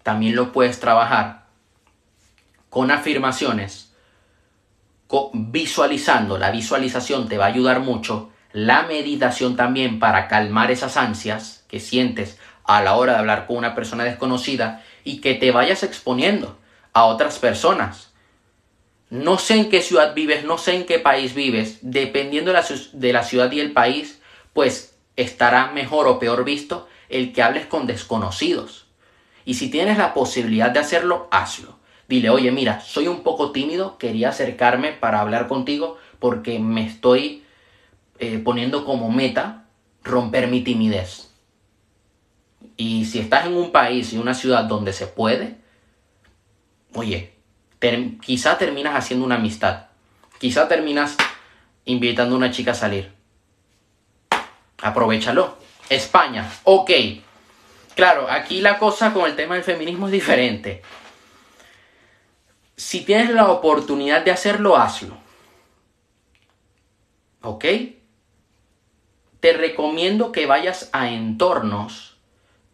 también 0.03 0.35
lo 0.35 0.51
puedes 0.51 0.79
trabajar 0.79 1.45
con 2.69 2.91
afirmaciones, 2.91 3.93
visualizando. 5.33 6.37
La 6.37 6.51
visualización 6.51 7.29
te 7.29 7.37
va 7.37 7.45
a 7.45 7.49
ayudar 7.49 7.79
mucho. 7.79 8.31
La 8.51 8.83
meditación 8.83 9.55
también 9.55 9.99
para 9.99 10.27
calmar 10.27 10.71
esas 10.71 10.97
ansias 10.97 11.65
que 11.67 11.79
sientes 11.79 12.39
a 12.63 12.81
la 12.81 12.95
hora 12.95 13.13
de 13.13 13.19
hablar 13.19 13.47
con 13.47 13.57
una 13.57 13.75
persona 13.75 14.03
desconocida 14.03 14.83
y 15.03 15.21
que 15.21 15.35
te 15.35 15.51
vayas 15.51 15.83
exponiendo 15.83 16.57
a 16.93 17.05
otras 17.05 17.39
personas. 17.39 18.12
No 19.13 19.37
sé 19.37 19.57
en 19.57 19.69
qué 19.69 19.83
ciudad 19.83 20.15
vives, 20.15 20.43
no 20.43 20.57
sé 20.57 20.75
en 20.75 20.87
qué 20.87 20.97
país 20.97 21.35
vives, 21.35 21.77
dependiendo 21.83 22.51
de 22.51 23.13
la, 23.13 23.23
ciudad 23.23 23.51
y 23.51 23.59
el 23.59 23.71
país, 23.71 24.19
pues 24.53 24.97
estará 25.15 25.67
mejor 25.71 26.07
o 26.07 26.17
peor 26.17 26.43
visto 26.43 26.87
el 27.09 27.31
que 27.31 27.43
hables 27.43 27.67
con 27.67 27.85
desconocidos. 27.85 28.87
Y 29.45 29.53
si 29.53 29.69
tienes 29.69 29.99
la 29.99 30.15
posibilidad 30.15 30.71
de 30.71 30.79
hacerlo, 30.79 31.27
hazlo. 31.29 31.77
Dile, 32.07 32.31
oye, 32.31 32.51
mira, 32.51 32.81
soy 32.81 33.07
un 33.07 33.21
poco 33.21 33.51
tímido, 33.51 33.99
quería 33.99 34.29
acercarme 34.29 34.93
para 34.93 35.21
hablar 35.21 35.47
contigo 35.47 35.99
porque 36.17 36.57
me 36.57 36.83
estoy 36.83 37.43
eh, 38.17 38.41
poniendo 38.43 38.83
como 38.83 39.11
meta 39.11 39.67
romper 40.03 40.47
mi 40.47 40.61
timidez. 40.61 41.29
Y 42.77 43.05
si 43.05 43.19
estás 43.19 43.45
en 43.45 43.53
un 43.53 43.71
país 43.71 44.11
y 44.11 44.17
una 44.17 44.33
ciudad 44.33 44.63
donde 44.63 44.91
se 44.91 45.05
puede, 45.05 45.57
oye, 46.95 47.32
quizá 48.21 48.57
terminas 48.57 48.95
haciendo 48.95 49.25
una 49.25 49.35
amistad. 49.35 49.87
Quizá 50.39 50.67
terminas 50.67 51.17
invitando 51.85 52.35
a 52.35 52.37
una 52.37 52.51
chica 52.51 52.71
a 52.71 52.75
salir. 52.75 53.11
Aprovechalo. 54.81 55.57
España, 55.89 56.49
ok. 56.63 56.91
Claro, 57.95 58.27
aquí 58.29 58.61
la 58.61 58.79
cosa 58.79 59.13
con 59.13 59.29
el 59.29 59.35
tema 59.35 59.55
del 59.55 59.63
feminismo 59.63 60.07
es 60.07 60.13
diferente. 60.13 60.81
Si 62.75 63.01
tienes 63.01 63.29
la 63.29 63.51
oportunidad 63.51 64.23
de 64.23 64.31
hacerlo, 64.31 64.77
hazlo. 64.77 65.17
¿Ok? 67.41 67.65
Te 69.39 69.53
recomiendo 69.53 70.31
que 70.31 70.45
vayas 70.45 70.89
a 70.93 71.09
entornos 71.09 72.17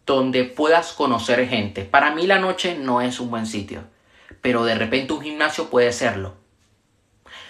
donde 0.06 0.44
puedas 0.44 0.92
conocer 0.92 1.46
gente. 1.48 1.84
Para 1.84 2.12
mí 2.12 2.26
la 2.26 2.38
noche 2.38 2.76
no 2.76 3.00
es 3.00 3.20
un 3.20 3.30
buen 3.30 3.46
sitio, 3.46 3.84
pero 4.40 4.64
de 4.64 4.74
repente 4.74 5.12
un 5.12 5.22
gimnasio 5.22 5.70
puede 5.70 5.92
serlo. 5.92 6.34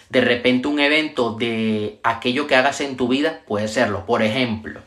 De 0.08 0.20
repente 0.20 0.68
un 0.68 0.80
evento 0.80 1.34
de 1.34 2.00
aquello 2.02 2.46
que 2.46 2.56
hagas 2.56 2.80
en 2.80 2.96
tu 2.96 3.08
vida 3.08 3.42
puede 3.46 3.68
serlo. 3.68 4.06
Por 4.06 4.22
ejemplo, 4.22 4.80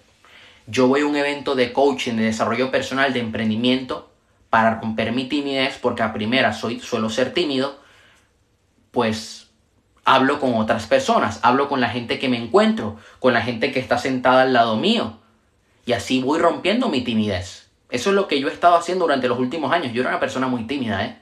yo 0.68 0.88
voy 0.88 1.02
a 1.02 1.06
un 1.06 1.16
evento 1.16 1.56
de 1.56 1.72
coaching, 1.72 2.16
de 2.16 2.26
desarrollo 2.26 2.72
personal, 2.72 3.14
de 3.14 3.20
emprendimiento, 3.20 4.12
para 4.50 4.80
romper 4.80 5.14
mi 5.14 5.26
timidez, 5.28 5.80
porque 5.82 6.04
a 6.04 6.14
primera 6.14 6.54
soy, 6.54 6.80
suelo 6.80 7.10
ser 7.10 7.34
tímido, 7.34 7.80
pues 8.92 9.50
hablo 10.06 10.40
con 10.40 10.56
otras 10.56 10.86
personas, 10.86 11.40
hablo 11.42 11.68
con 11.68 11.82
la 11.82 11.90
gente 11.90 12.20
que 12.20 12.30
me 12.30 12.38
encuentro, 12.38 12.98
con 13.20 13.34
la 13.34 13.42
gente 13.42 13.72
que 13.72 13.80
está 13.80 13.98
sentada 13.98 14.44
al 14.44 14.54
lado 14.54 14.78
mío. 14.78 15.20
Y 15.86 15.94
así 15.94 16.22
voy 16.22 16.40
rompiendo 16.40 16.90
mi 16.90 17.02
timidez. 17.02 17.70
Eso 17.90 18.10
es 18.10 18.16
lo 18.16 18.28
que 18.28 18.40
yo 18.40 18.48
he 18.48 18.54
estado 18.54 18.76
haciendo 18.76 19.06
durante 19.06 19.28
los 19.28 19.40
últimos 19.40 19.72
años. 19.72 19.94
Yo 19.94 20.02
era 20.02 20.12
una 20.12 20.20
persona 20.20 20.48
muy 20.48 20.66
tímida, 20.66 21.04
¿eh? 21.06 21.18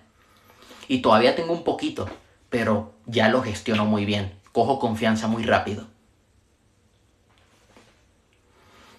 Y 0.92 0.98
todavía 0.98 1.38
tengo 1.38 1.54
un 1.54 1.64
poquito, 1.64 2.10
pero 2.50 2.92
ya 3.06 3.30
lo 3.30 3.42
gestiono 3.42 3.86
muy 3.86 4.04
bien. 4.04 4.34
Cojo 4.52 4.78
confianza 4.78 5.30
muy 5.30 5.44
rápido. 5.44 5.88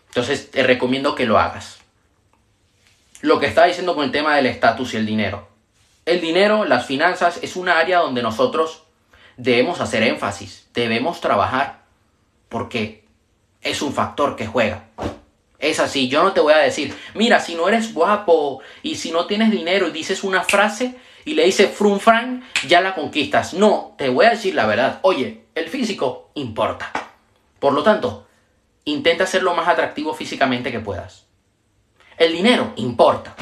Entonces 0.09 0.51
te 0.51 0.63
recomiendo 0.63 1.15
que 1.15 1.27
lo 1.27 1.39
hagas. 1.39 1.81
Lo 3.21 3.39
que 3.39 3.45
estaba 3.45 3.67
diciendo 3.67 3.95
con 3.95 4.05
el 4.05 4.11
tema 4.11 4.35
del 4.37 4.47
estatus 4.47 4.95
y 4.95 4.97
el 4.97 5.05
dinero. 5.05 5.49
El 6.07 6.23
dinero, 6.23 6.65
las 6.65 6.87
finanzas, 6.87 7.41
es 7.43 7.57
una 7.57 7.79
área 7.79 7.99
donde 7.99 8.23
nosotros 8.23 8.85
debemos 9.37 9.83
hacer 9.83 10.03
énfasis, 10.03 10.69
debemos 10.73 11.21
trabajar, 11.21 11.83
porque 12.49 13.05
es 13.61 13.83
un 13.83 13.93
factor 13.93 14.35
que 14.35 14.47
juega. 14.47 14.87
Es 15.59 15.79
así, 15.79 16.09
yo 16.09 16.23
no 16.23 16.33
te 16.33 16.41
voy 16.41 16.55
a 16.55 16.59
decir, 16.59 16.97
mira, 17.15 17.39
si 17.39 17.55
no 17.55 17.69
eres 17.69 17.93
guapo 17.93 18.63
y 18.83 18.95
si 18.95 19.13
no 19.13 19.27
tienes 19.27 19.51
dinero 19.51 19.89
y 19.89 19.93
dices 19.93 20.25
una 20.25 20.43
frase 20.43 20.99
y 21.25 21.35
le 21.35 21.45
dices 21.45 21.71
frum 21.71 21.99
fran, 21.99 22.45
ya 22.67 22.81
la 22.81 22.95
conquistas. 22.95 23.55
No, 23.55 23.95
te 23.99 24.09
voy 24.09 24.27
a 24.27 24.31
decir 24.31 24.55
la 24.55 24.67
verdad. 24.67 25.01
Oye, 25.03 25.45
el 25.55 25.69
físico 25.69 26.31
importa. 26.35 26.93
Por 27.59 27.73
lo 27.73 27.83
tanto, 27.83 28.27
Intenta 28.85 29.27
ser 29.27 29.43
lo 29.43 29.55
más 29.55 29.69
atractivo 29.69 30.13
físicamente 30.13 30.73
que 30.73 30.81
puedas. 30.81 31.27
El 32.17 32.33
dinero 32.33 32.73
importa. 32.77 33.37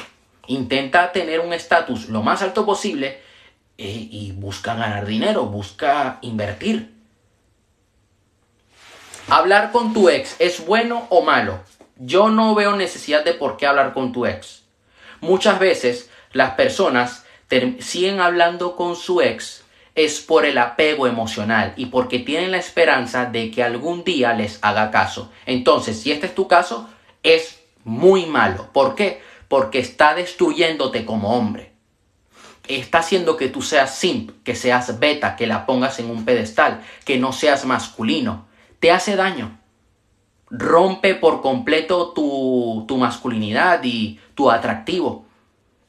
Intenta 0.49 1.13
tener 1.13 1.41
un 1.41 1.53
estatus 1.53 2.09
lo 2.09 2.23
más 2.23 2.43
alto 2.43 2.67
posible 2.67 3.23
eh, 3.79 4.09
y 4.11 4.33
busca 4.33 4.75
ganar 4.75 5.07
dinero, 5.07 5.47
busca 5.47 6.19
invertir. 6.21 6.95
Hablar 9.29 9.71
con 9.73 9.95
tu 9.95 10.09
ex 10.09 10.37
es 10.39 10.65
bueno 10.67 11.07
o 11.09 11.23
malo. 11.23 11.61
Yo 11.97 12.29
no 12.29 12.55
veo 12.55 12.77
necesidad 12.77 13.25
de 13.25 13.35
por 13.35 13.57
qué 13.57 13.67
hablar 13.67 13.95
con 13.95 14.13
tu 14.13 14.27
ex. 14.27 14.65
Muchas 15.21 15.59
veces 15.59 16.11
las 16.33 16.53
personas 16.53 17.25
siguen 17.81 18.21
hablando 18.21 18.77
con 18.77 18.97
su 18.97 19.21
ex 19.21 19.65
es 19.95 20.21
por 20.21 20.45
el 20.45 20.59
apego 20.59 21.07
emocional 21.07 21.75
y 21.77 21.87
porque 21.87 22.19
tienen 22.19 22.53
la 22.53 22.59
esperanza 22.59 23.27
de 23.27 23.51
que 23.51 23.63
algún 23.63 24.05
día 24.05 24.33
les 24.33 24.59
haga 24.63 24.91
caso. 24.91 25.31
Entonces, 25.47 26.01
si 26.01 26.13
este 26.13 26.27
es 26.27 26.35
tu 26.35 26.49
caso, 26.49 26.89
es 27.23 27.61
muy 27.85 28.27
malo. 28.27 28.71
¿Por 28.73 28.95
qué? 28.95 29.21
Porque 29.49 29.79
está 29.79 30.15
destruyéndote 30.15 31.05
como 31.05 31.37
hombre. 31.37 31.73
Está 32.69 32.99
haciendo 32.99 33.37
que 33.37 33.49
tú 33.49 33.63
seas 33.63 33.97
simp, 33.97 34.31
que 34.45 34.55
seas 34.55 35.01
beta, 35.01 35.35
que 35.35 35.49
la 35.49 35.67
pongas 35.67 35.99
en 35.99 36.09
un 36.09 36.25
pedestal, 36.25 36.83
que 37.05 37.19
no 37.19 37.33
seas 37.33 37.65
masculino. 37.65 38.47
Te 38.79 38.93
hace 38.93 39.17
daño. 39.17 39.59
Rompe 40.51 41.15
por 41.15 41.43
completo 41.43 42.13
tu, 42.13 42.85
tu 42.87 42.97
masculinidad 42.97 43.83
y 43.83 44.21
tu 44.35 44.51
atractivo. 44.51 45.27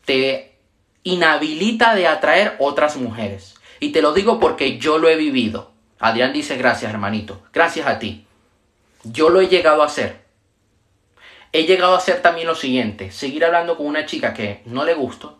Te 0.06 0.51
inhabilita 1.04 1.96
de 1.96 2.08
atraer 2.08 2.56
otras 2.60 2.98
mujeres. 2.98 3.56
Y 3.80 3.92
te 3.92 4.02
lo 4.02 4.14
digo 4.14 4.40
porque 4.40 4.78
yo 4.78 4.98
lo 4.98 5.10
he 5.10 5.16
vivido. 5.16 5.72
Adrián 6.00 6.34
dice 6.34 6.58
gracias, 6.58 6.92
hermanito. 6.92 7.42
Gracias 7.54 7.88
a 7.88 8.00
ti. 8.00 8.26
Yo 9.04 9.30
lo 9.30 9.42
he 9.42 9.48
llegado 9.48 9.82
a 9.82 9.88
hacer. 9.88 10.22
He 11.54 11.66
llegado 11.66 11.96
a 11.96 11.98
hacer 11.98 12.22
también 12.22 12.48
lo 12.48 12.56
siguiente. 12.56 13.12
Seguir 13.12 13.44
hablando 13.46 13.78
con 13.78 13.88
una 13.88 14.06
chica 14.06 14.34
que 14.34 14.62
no 14.66 14.86
le 14.86 14.94
gusto. 14.94 15.40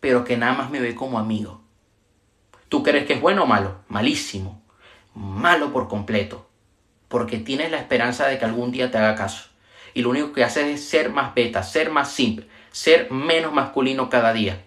pero 0.00 0.24
que 0.24 0.36
nada 0.36 0.52
más 0.54 0.68
me 0.68 0.80
ve 0.80 0.96
como 0.96 1.16
amigo. 1.16 1.62
¿Tú 2.68 2.82
crees 2.82 3.06
que 3.06 3.12
es 3.12 3.20
bueno 3.20 3.44
o 3.44 3.46
malo? 3.46 3.76
Malísimo. 3.86 4.60
Malo 5.14 5.72
por 5.72 5.88
completo. 5.88 6.48
Porque 7.06 7.38
tienes 7.38 7.70
la 7.70 7.78
esperanza 7.78 8.26
de 8.26 8.36
que 8.36 8.44
algún 8.44 8.72
día 8.72 8.90
te 8.90 8.98
haga 8.98 9.14
caso. 9.14 9.44
Y 9.94 10.02
lo 10.02 10.10
único 10.10 10.32
que 10.32 10.42
haces 10.42 10.66
es 10.66 10.88
ser 10.88 11.10
más 11.10 11.34
beta, 11.34 11.62
ser 11.62 11.90
más 11.90 12.10
simple, 12.10 12.48
ser 12.72 13.12
menos 13.12 13.52
masculino 13.52 14.10
cada 14.10 14.32
día. 14.32 14.64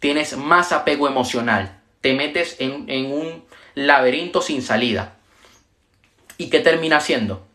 Tienes 0.00 0.36
más 0.36 0.72
apego 0.72 1.06
emocional. 1.06 1.78
Te 2.00 2.14
metes 2.14 2.56
en, 2.58 3.12
un 3.12 3.44
laberinto 3.74 4.40
sin 4.40 4.62
salida. 4.62 5.16
¿Y 6.38 6.48
qué 6.48 6.60
termina 6.60 6.96
haciendo? 6.96 7.46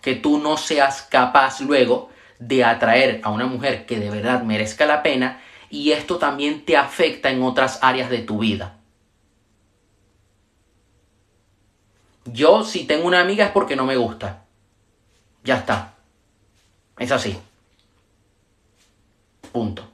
Que 0.00 0.16
tú 0.16 0.38
no 0.38 0.56
seas 0.56 1.02
capaz 1.02 1.60
luego 1.60 2.10
de 2.40 2.64
atraer 2.64 3.20
a 3.22 3.30
una 3.30 3.46
mujer 3.46 3.86
que 3.86 4.00
de 4.00 4.10
verdad 4.10 4.42
merezca 4.42 4.84
la 4.84 5.04
pena 5.04 5.40
y 5.70 5.92
esto 5.92 6.18
también 6.18 6.64
te 6.64 6.76
afecta 6.76 7.30
en 7.30 7.44
otras 7.44 7.78
áreas 7.82 8.10
de 8.10 8.18
tu 8.18 8.38
vida. 8.38 8.78
Yo 12.24 12.64
si 12.64 12.84
tengo 12.84 13.06
una 13.06 13.20
amiga 13.20 13.46
es 13.46 13.52
porque 13.52 13.76
no 13.76 13.86
me 13.86 13.96
gusta. 13.96 14.44
Ya 15.44 15.58
está. 15.58 15.94
Es 16.98 17.12
así. 17.12 17.38
Punto. 19.52 19.91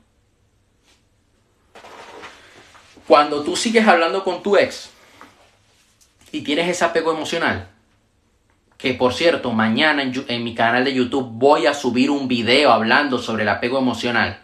Cuando 3.08 3.42
tú 3.42 3.56
sigues 3.56 3.88
hablando 3.88 4.22
con 4.22 4.42
tu 4.42 4.58
ex 4.58 4.90
y 6.30 6.42
tienes 6.42 6.68
ese 6.68 6.84
apego 6.84 7.10
emocional, 7.10 7.66
que 8.76 8.92
por 8.92 9.14
cierto, 9.14 9.50
mañana 9.50 10.02
en, 10.02 10.44
mi 10.44 10.54
canal 10.54 10.84
de 10.84 10.92
YouTube 10.92 11.26
voy 11.32 11.64
a 11.64 11.72
subir 11.72 12.10
un 12.10 12.28
video 12.28 12.70
hablando 12.70 13.18
sobre 13.18 13.44
el 13.44 13.48
apego 13.48 13.78
emocional. 13.78 14.38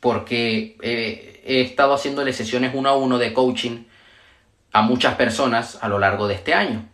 Porque 0.00 0.76
eh, 0.82 1.40
he 1.46 1.60
estado 1.60 1.94
haciéndole 1.94 2.32
sesiones 2.32 2.72
uno 2.74 2.88
a 2.88 2.96
uno 2.96 3.18
de 3.18 3.32
coaching 3.32 3.84
a 4.72 4.82
muchas 4.82 5.14
personas 5.14 5.78
a 5.80 5.88
lo 5.88 6.00
largo 6.00 6.26
de 6.26 6.34
este 6.34 6.52
año. 6.52 6.84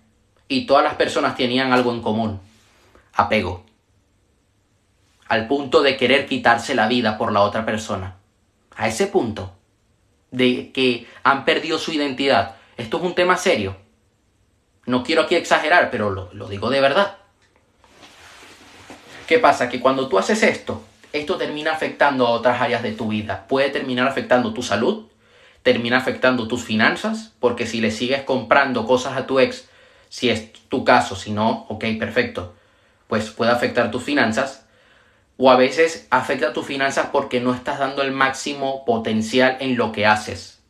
Y 0.48 0.66
todas 0.66 0.84
las 0.84 0.96
personas 0.96 1.34
tenían 1.34 1.72
algo 1.72 1.94
en 1.94 2.02
común. 2.02 2.40
Apego. 3.14 3.64
Al 5.28 5.48
punto 5.48 5.80
de 5.80 5.96
querer 5.96 6.26
quitarse 6.26 6.74
la 6.74 6.88
vida 6.88 7.16
por 7.16 7.32
la 7.32 7.40
otra 7.40 7.64
persona. 7.64 8.15
A 8.76 8.88
ese 8.88 9.08
punto. 9.08 9.52
De 10.30 10.70
que 10.72 11.06
han 11.22 11.44
perdido 11.44 11.78
su 11.78 11.92
identidad. 11.92 12.56
Esto 12.76 12.98
es 12.98 13.02
un 13.02 13.14
tema 13.14 13.36
serio 13.36 13.76
no 14.86 15.02
quiero 15.02 15.22
aquí 15.22 15.34
exagerar, 15.34 15.90
pero 15.90 16.10
lo, 16.10 16.48
digo 16.48 16.70
de 16.70 16.80
verdad. 16.80 17.18
¿Qué 19.26 19.40
pasa? 19.40 19.68
Que 19.68 19.80
cuando 19.80 20.08
tú 20.08 20.18
haces 20.18 20.44
esto, 20.44 20.82
esto 21.12 21.36
termina 21.36 21.72
afectando 21.72 22.26
a 22.26 22.30
otras 22.30 22.60
áreas 22.60 22.84
de 22.84 22.92
tu 22.92 23.08
vida. 23.08 23.46
Puede 23.48 23.70
terminar 23.70 24.06
afectando 24.06 24.54
tu 24.54 24.62
salud, 24.62 25.06
termina 25.62 25.98
afectando 25.98 26.46
tus 26.46 26.62
finanzas, 26.62 27.34
porque 27.40 27.66
si 27.66 27.80
le 27.80 27.90
sigues 27.90 28.22
comprando 28.22 28.86
cosas 28.86 29.16
a 29.16 29.26
tu 29.26 29.40
ex, 29.40 29.68
si 30.08 30.30
es 30.30 30.52
tu 30.52 30.84
caso, 30.84 31.16
si 31.16 31.32
no, 31.32 31.66
ok, 31.68 31.84
perfecto, 31.98 32.54
pues 33.08 33.30
puede 33.30 33.50
afectar 33.50 33.90
tus 33.90 34.04
finanzas. 34.04 34.65
O 35.36 35.50
a 35.50 35.56
veces 35.56 36.06
afecta 36.10 36.52
tus 36.52 36.66
finanzas 36.66 37.08
porque 37.12 37.40
no 37.40 37.54
estás 37.54 37.78
dando 37.78 38.02
el 38.02 38.12
máximo 38.12 38.84
potencial 38.84 39.58
en 39.60 39.76
lo 39.76 39.92
que 39.92 40.06
haces. 40.06 40.62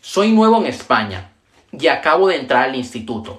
Soy 0.00 0.32
nuevo 0.32 0.56
en 0.58 0.66
España 0.66 1.32
y 1.70 1.88
acabo 1.88 2.28
de 2.28 2.36
entrar 2.36 2.64
al 2.64 2.74
instituto. 2.74 3.38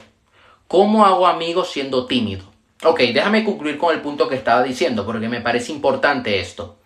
¿Cómo 0.68 1.04
hago 1.04 1.26
amigos 1.26 1.72
siendo 1.72 2.06
tímido? 2.06 2.46
Ok, 2.84 3.00
déjame 3.00 3.44
concluir 3.44 3.80
con 3.80 3.96
el 3.96 4.02
punto 4.02 4.30
que 4.30 4.36
estaba 4.36 4.62
diciendo 4.62 5.04
porque 5.04 5.28
me 5.28 5.42
parece 5.42 5.72
importante 5.72 6.40
esto. 6.40 6.78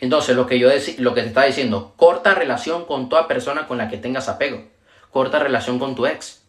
Entonces, 0.00 0.36
lo 0.36 0.46
que 0.46 0.60
yo 0.60 0.68
lo 0.98 1.14
que 1.14 1.22
te 1.22 1.28
estaba 1.28 1.46
diciendo, 1.46 1.94
corta 1.96 2.34
relación 2.34 2.84
con 2.84 3.08
toda 3.08 3.26
persona 3.26 3.66
con 3.66 3.78
la 3.78 3.88
que 3.88 3.98
tengas 3.98 4.28
apego. 4.28 4.62
Corta 5.10 5.40
relación 5.40 5.80
con 5.80 5.96
tu 5.96 6.06
ex. 6.06 6.43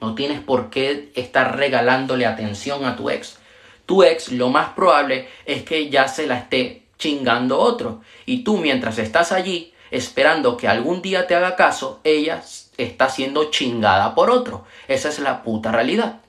No 0.00 0.14
tienes 0.14 0.40
por 0.40 0.70
qué 0.70 1.12
estar 1.14 1.56
regalándole 1.56 2.26
atención 2.26 2.84
a 2.84 2.96
tu 2.96 3.10
ex. 3.10 3.38
Tu 3.86 4.02
ex 4.02 4.32
lo 4.32 4.48
más 4.48 4.70
probable 4.70 5.28
es 5.44 5.62
que 5.62 5.90
ya 5.90 6.08
se 6.08 6.26
la 6.26 6.38
esté 6.38 6.84
chingando 6.98 7.58
otro. 7.58 8.00
Y 8.26 8.44
tú 8.44 8.56
mientras 8.56 8.98
estás 8.98 9.32
allí 9.32 9.74
esperando 9.90 10.56
que 10.56 10.68
algún 10.68 11.02
día 11.02 11.26
te 11.26 11.34
haga 11.34 11.56
caso, 11.56 12.00
ella 12.04 12.42
está 12.76 13.08
siendo 13.08 13.50
chingada 13.50 14.14
por 14.14 14.30
otro. 14.30 14.64
Esa 14.88 15.08
es 15.08 15.18
la 15.18 15.42
puta 15.42 15.72
realidad. 15.72 16.20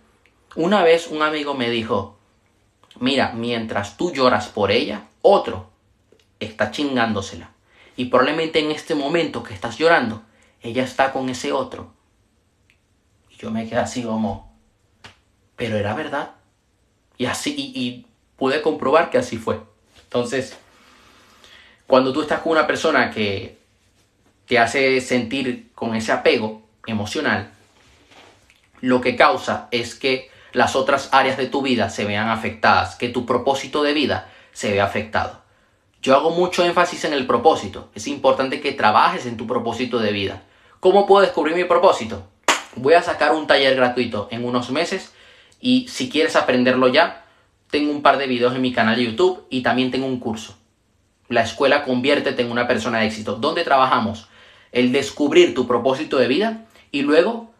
Una 0.55 0.83
vez 0.83 1.07
un 1.07 1.21
amigo 1.21 1.53
me 1.53 1.69
dijo, 1.69 2.17
mira, 2.99 3.31
mientras 3.33 3.95
tú 3.95 4.11
lloras 4.11 4.47
por 4.47 4.71
ella, 4.71 5.05
otro 5.21 5.69
está 6.39 6.71
chingándosela. 6.71 7.51
Y 7.95 8.05
probablemente 8.05 8.59
en 8.59 8.71
este 8.71 8.95
momento 8.95 9.43
que 9.43 9.53
estás 9.53 9.77
llorando, 9.77 10.23
ella 10.61 10.83
está 10.83 11.13
con 11.13 11.29
ese 11.29 11.51
otro. 11.51 11.93
Yo 13.41 13.49
me 13.49 13.67
quedé 13.67 13.79
así 13.79 14.03
como, 14.03 14.55
pero 15.55 15.75
era 15.75 15.95
verdad. 15.95 16.33
Y 17.17 17.25
así, 17.25 17.55
y, 17.57 17.79
y 17.81 18.05
pude 18.37 18.61
comprobar 18.61 19.09
que 19.09 19.17
así 19.17 19.37
fue. 19.37 19.59
Entonces, 20.03 20.55
cuando 21.87 22.13
tú 22.13 22.21
estás 22.21 22.41
con 22.41 22.51
una 22.51 22.67
persona 22.67 23.09
que 23.09 23.57
te 24.45 24.59
hace 24.59 25.01
sentir 25.01 25.71
con 25.73 25.95
ese 25.95 26.11
apego 26.11 26.61
emocional, 26.85 27.49
lo 28.79 29.01
que 29.01 29.15
causa 29.15 29.67
es 29.71 29.95
que 29.95 30.29
las 30.53 30.75
otras 30.75 31.09
áreas 31.11 31.37
de 31.37 31.47
tu 31.47 31.63
vida 31.63 31.89
se 31.89 32.05
vean 32.05 32.29
afectadas, 32.29 32.95
que 32.95 33.09
tu 33.09 33.25
propósito 33.25 33.81
de 33.81 33.93
vida 33.93 34.29
se 34.51 34.71
vea 34.71 34.85
afectado. 34.85 35.41
Yo 36.03 36.15
hago 36.15 36.29
mucho 36.29 36.63
énfasis 36.63 37.05
en 37.05 37.13
el 37.13 37.25
propósito. 37.25 37.89
Es 37.95 38.05
importante 38.05 38.61
que 38.61 38.71
trabajes 38.71 39.25
en 39.25 39.37
tu 39.37 39.47
propósito 39.47 39.97
de 39.97 40.11
vida. 40.11 40.43
¿Cómo 40.79 41.07
puedo 41.07 41.21
descubrir 41.21 41.55
mi 41.55 41.63
propósito? 41.63 42.27
Voy 42.75 42.93
a 42.93 43.01
sacar 43.01 43.33
un 43.33 43.47
taller 43.47 43.75
gratuito 43.75 44.27
en 44.31 44.45
unos 44.45 44.71
meses 44.71 45.13
y 45.59 45.87
si 45.87 46.09
quieres 46.09 46.35
aprenderlo 46.35 46.87
ya, 46.87 47.25
tengo 47.69 47.91
un 47.91 48.01
par 48.01 48.17
de 48.17 48.27
videos 48.27 48.55
en 48.55 48.61
mi 48.61 48.73
canal 48.73 48.95
de 48.95 49.05
YouTube 49.05 49.45
y 49.49 49.61
también 49.61 49.91
tengo 49.91 50.05
un 50.05 50.19
curso. 50.19 50.57
La 51.27 51.41
escuela 51.41 51.83
Conviértete 51.83 52.41
en 52.41 52.51
una 52.51 52.67
persona 52.67 52.99
de 52.99 53.07
éxito, 53.07 53.35
donde 53.35 53.63
trabajamos 53.63 54.27
el 54.71 54.91
descubrir 54.91 55.53
tu 55.53 55.67
propósito 55.67 56.17
de 56.17 56.27
vida 56.27 56.65
y 56.91 57.01
luego 57.01 57.51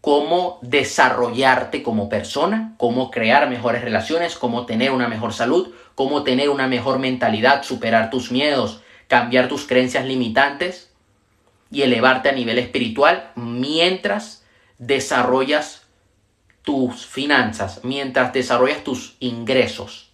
cómo 0.00 0.58
desarrollarte 0.62 1.82
como 1.82 2.08
persona, 2.08 2.74
cómo 2.76 3.10
crear 3.10 3.48
mejores 3.48 3.82
relaciones, 3.82 4.36
cómo 4.36 4.66
tener 4.66 4.92
una 4.92 5.08
mejor 5.08 5.32
salud, 5.32 5.74
cómo 5.96 6.22
tener 6.22 6.48
una 6.48 6.68
mejor 6.68 7.00
mentalidad, 7.00 7.64
superar 7.64 8.10
tus 8.10 8.30
miedos, 8.30 8.82
cambiar 9.08 9.48
tus 9.48 9.66
creencias 9.66 10.04
limitantes 10.04 10.92
y 11.72 11.82
elevarte 11.82 12.28
a 12.28 12.32
nivel 12.32 12.58
espiritual 12.58 13.32
mientras 13.34 14.45
desarrollas 14.78 15.82
tus 16.62 17.06
finanzas, 17.06 17.80
mientras 17.84 18.32
desarrollas 18.32 18.82
tus 18.82 19.16
ingresos. 19.20 20.10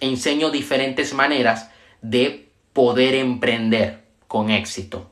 Enseño 0.00 0.50
diferentes 0.50 1.14
maneras 1.14 1.70
de 2.02 2.48
poder 2.72 3.14
emprender 3.14 4.04
con 4.26 4.50
éxito. 4.50 5.10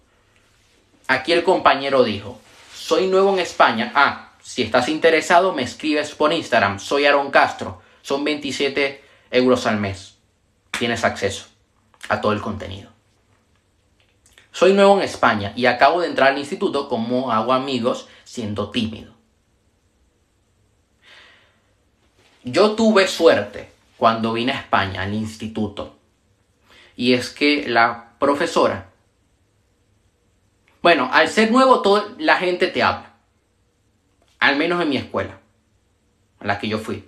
Aquí 1.08 1.32
el 1.32 1.42
compañero 1.42 2.04
dijo, 2.04 2.40
soy 2.74 3.06
nuevo 3.06 3.32
en 3.32 3.38
España. 3.38 3.92
Ah, 3.94 4.32
si 4.42 4.62
estás 4.62 4.88
interesado 4.88 5.52
me 5.52 5.62
escribes 5.62 6.14
por 6.14 6.32
Instagram. 6.32 6.78
Soy 6.78 7.06
Aaron 7.06 7.30
Castro. 7.30 7.80
Son 8.02 8.22
27 8.22 9.02
euros 9.30 9.66
al 9.66 9.78
mes. 9.78 10.16
Tienes 10.78 11.02
acceso 11.04 11.46
a 12.08 12.20
todo 12.20 12.32
el 12.32 12.40
contenido. 12.40 12.95
Soy 14.56 14.72
nuevo 14.72 14.96
en 14.96 15.02
España 15.02 15.52
y 15.54 15.66
acabo 15.66 16.00
de 16.00 16.06
entrar 16.06 16.30
al 16.30 16.38
instituto 16.38 16.88
como 16.88 17.30
hago 17.30 17.52
amigos 17.52 18.08
siendo 18.24 18.70
tímido. 18.70 19.12
Yo 22.42 22.70
tuve 22.70 23.06
suerte 23.06 23.70
cuando 23.98 24.32
vine 24.32 24.52
a 24.52 24.60
España 24.60 25.02
al 25.02 25.12
instituto 25.12 25.98
y 26.96 27.12
es 27.12 27.28
que 27.28 27.68
la 27.68 28.14
profesora, 28.18 28.92
bueno, 30.80 31.10
al 31.12 31.28
ser 31.28 31.50
nuevo, 31.50 31.82
toda 31.82 32.06
la 32.16 32.36
gente 32.36 32.68
te 32.68 32.82
habla, 32.82 33.12
al 34.38 34.56
menos 34.56 34.80
en 34.80 34.88
mi 34.88 34.96
escuela, 34.96 35.38
a 36.40 36.46
la 36.46 36.58
que 36.58 36.68
yo 36.68 36.78
fui. 36.78 37.04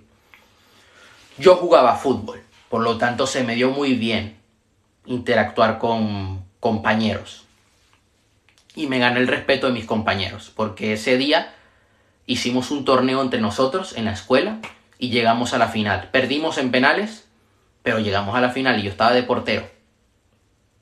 Yo 1.39 1.55
jugaba 1.55 1.95
fútbol, 1.95 2.43
por 2.69 2.83
lo 2.83 2.99
tanto 2.99 3.25
se 3.25 3.43
me 3.43 3.55
dio 3.55 3.71
muy 3.71 3.95
bien 3.95 4.37
interactuar 5.07 5.79
con 5.79 6.47
compañeros. 6.59 7.45
Y 8.75 8.87
me 8.87 8.99
gané 8.99 9.19
el 9.19 9.27
respeto 9.27 9.67
de 9.67 9.73
mis 9.73 9.85
compañeros, 9.85 10.51
porque 10.55 10.93
ese 10.93 11.17
día 11.17 11.53
hicimos 12.25 12.71
un 12.71 12.85
torneo 12.85 13.21
entre 13.21 13.41
nosotros 13.41 13.95
en 13.97 14.05
la 14.05 14.11
escuela 14.11 14.59
y 14.97 15.09
llegamos 15.09 15.53
a 15.53 15.57
la 15.57 15.67
final. 15.67 16.09
Perdimos 16.11 16.57
en 16.57 16.71
penales, 16.71 17.27
pero 17.83 17.99
llegamos 17.99 18.35
a 18.35 18.41
la 18.41 18.49
final 18.49 18.79
y 18.79 18.83
yo 18.83 18.91
estaba 18.91 19.13
de 19.13 19.23
portero 19.23 19.79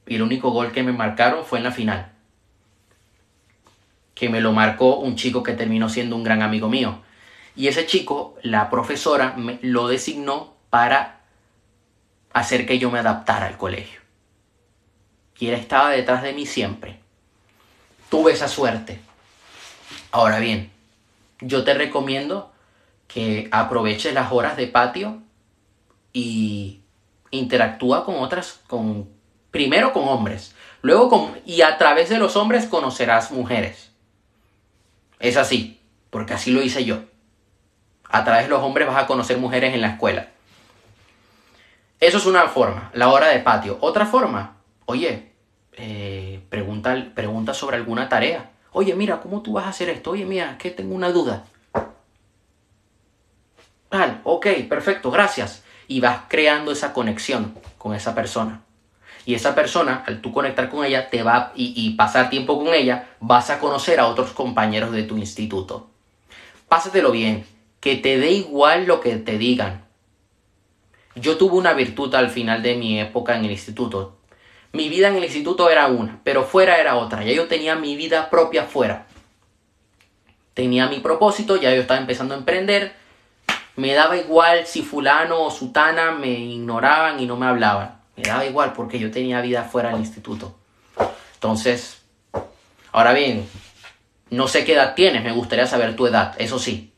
y 0.08 0.16
el 0.16 0.22
único 0.22 0.52
gol 0.52 0.72
que 0.72 0.84
me 0.84 0.94
marcaron 0.94 1.46
fue 1.46 1.60
en 1.60 1.66
la 1.66 1.72
final. 1.72 2.12
Que 4.16 4.30
me 4.30 4.42
lo 4.42 4.54
marcó 4.54 4.98
un 4.98 5.16
chico 5.16 5.44
que 5.44 5.54
terminó 5.54 5.90
siendo 5.90 6.16
un 6.16 6.24
gran 6.24 6.42
amigo 6.42 6.70
mío. 6.70 7.02
Y 7.56 7.68
ese 7.68 7.86
chico, 7.86 8.36
la 8.42 8.70
profesora, 8.70 9.34
me 9.36 9.60
lo 9.62 9.88
designó 9.88 10.56
para 10.70 11.22
hacer 12.34 12.66
que 12.66 12.80
yo 12.80 12.90
me 12.90 13.00
adaptara 13.00 13.48
al 13.48 13.58
colegio. 13.58 14.00
Y 15.40 15.48
él 15.48 15.54
estaba 15.54 15.92
detrás 15.92 16.24
de 16.24 16.34
mí 16.34 16.46
siempre. 16.46 17.00
Tuve 18.10 18.32
esa 18.32 18.48
suerte. 18.48 19.00
Ahora 20.12 20.40
bien, 20.40 20.72
yo 21.42 21.64
te 21.64 21.74
recomiendo 21.74 22.52
que 23.08 23.48
aproveches 23.52 24.14
las 24.14 24.32
horas 24.32 24.58
de 24.58 24.68
patio 24.68 25.22
y 26.14 26.82
interactúa 27.32 28.06
con 28.06 28.16
otras, 28.16 28.62
con, 28.68 29.10
primero 29.52 29.94
con 29.94 30.08
hombres, 30.08 30.56
luego 30.82 31.10
con, 31.10 31.40
y 31.46 31.62
a 31.62 31.78
través 31.78 32.10
de 32.10 32.18
los 32.18 32.36
hombres 32.36 32.66
conocerás 32.66 33.32
mujeres. 33.32 33.92
Es 35.20 35.38
así, 35.38 35.80
porque 36.10 36.34
así 36.34 36.52
lo 36.52 36.62
hice 36.62 36.86
yo. 36.86 37.00
A 38.10 38.24
través 38.24 38.44
de 38.44 38.50
los 38.50 38.62
hombres 38.62 38.88
vas 38.88 39.04
a 39.04 39.08
conocer 39.08 39.38
mujeres 39.38 39.74
en 39.74 39.82
la 39.82 39.90
escuela. 39.90 40.30
Eso 42.00 42.18
es 42.18 42.26
una 42.26 42.48
forma, 42.48 42.92
la 42.94 43.10
hora 43.10 43.28
de 43.28 43.40
patio. 43.40 43.78
Otra 43.82 44.06
forma, 44.06 44.57
oye, 44.88 45.34
eh, 45.74 46.42
pregunta, 46.50 47.12
pregunta 47.14 47.54
sobre 47.54 47.78
alguna 47.78 48.10
tarea. 48.10 48.52
Oye, 48.72 48.96
mira, 48.96 49.20
¿cómo 49.22 49.42
tú 49.42 49.54
vas 49.54 49.66
a 49.66 49.70
hacer 49.70 49.90
esto? 49.90 50.12
Oye, 50.12 50.26
mira, 50.26 50.58
que 50.58 50.72
tengo 50.72 50.96
una 50.96 51.12
duda. 51.12 51.46
Tal, 53.90 54.22
ok, 54.24 54.48
perfecto, 54.68 55.12
gracias. 55.12 55.64
Y 55.88 56.00
vas 56.00 56.22
creando 56.28 56.72
esa 56.72 56.94
conexión 56.94 57.54
con 57.78 57.94
esa 57.94 58.16
persona. 58.16 58.64
Y 59.26 59.36
esa 59.36 59.56
persona, 59.56 60.04
al 60.06 60.22
tú 60.22 60.32
conectar 60.32 60.70
con 60.70 60.86
ella, 60.86 61.10
te 61.10 61.22
va 61.22 61.52
y, 61.56 61.74
y 61.76 61.96
pasar 61.96 62.30
tiempo 62.30 62.58
con 62.58 62.74
ella, 62.74 63.10
vas 63.20 63.50
a 63.50 63.60
conocer 63.60 64.00
a 64.00 64.08
otros 64.08 64.32
compañeros 64.32 64.92
de 64.92 65.04
tu 65.04 65.18
instituto. 65.18 65.90
Pásatelo 66.68 67.12
bien, 67.12 67.46
que 67.82 67.96
te 67.96 68.18
dé 68.18 68.32
igual 68.32 68.86
lo 68.86 69.02
que 69.02 69.18
te 69.18 69.38
digan. 69.38 69.86
Yo 71.16 71.38
tuve 71.38 71.58
una 71.58 71.74
virtud 71.74 72.14
al 72.16 72.30
final 72.30 72.64
de 72.64 72.76
mi 72.76 73.00
época 73.00 73.36
en 73.36 73.46
el 73.46 73.52
instituto. 73.52 74.17
Mi 74.74 74.90
vida 74.90 75.08
en 75.08 75.16
el 75.16 75.24
instituto 75.24 75.70
era 75.70 75.88
una, 75.88 76.20
pero 76.24 76.44
fuera 76.44 76.78
era 76.78 76.98
otra. 76.98 77.24
Ya 77.24 77.34
yo 77.34 77.48
tenía 77.48 77.76
mi 77.76 77.96
vida 77.96 78.30
propia 78.30 78.64
fuera. 78.64 79.08
Tenía 80.54 80.88
mi 80.88 81.00
propósito, 81.00 81.56
ya 81.56 81.74
yo 81.74 81.82
estaba 81.82 82.00
empezando 82.00 82.34
a 82.34 82.38
emprender. 82.38 82.96
Me 83.76 83.94
daba 83.94 84.18
igual 84.18 84.66
si 84.66 84.82
fulano 84.82 85.44
o 85.44 85.52
sutana 85.52 86.12
me 86.12 86.32
ignoraban 86.32 87.20
y 87.20 87.26
no 87.26 87.38
me 87.38 87.46
hablaban. 87.46 88.02
Me 88.16 88.24
daba 88.24 88.46
igual 88.46 88.74
porque 88.74 88.98
yo 88.98 89.12
tenía 89.12 89.42
vida 89.42 89.64
fuera 89.64 89.90
del 89.90 90.00
instituto. 90.00 90.56
Entonces, 91.36 92.02
ahora 92.92 93.14
bien, 93.14 93.48
no 94.32 94.48
sé 94.48 94.66
qué 94.66 94.74
edad 94.74 94.96
tienes, 94.96 95.24
me 95.24 95.32
gustaría 95.32 95.68
saber 95.68 95.96
tu 95.96 96.08
edad, 96.08 96.36
eso 96.40 96.58
sí. 96.58 96.92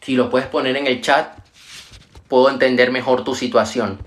Si 0.00 0.16
lo 0.16 0.28
puedes 0.28 0.48
poner 0.48 0.76
en 0.76 0.86
el 0.86 1.00
chat, 1.00 1.38
puedo 2.28 2.50
entender 2.50 2.90
mejor 2.90 3.24
tu 3.24 3.34
situación. 3.34 4.00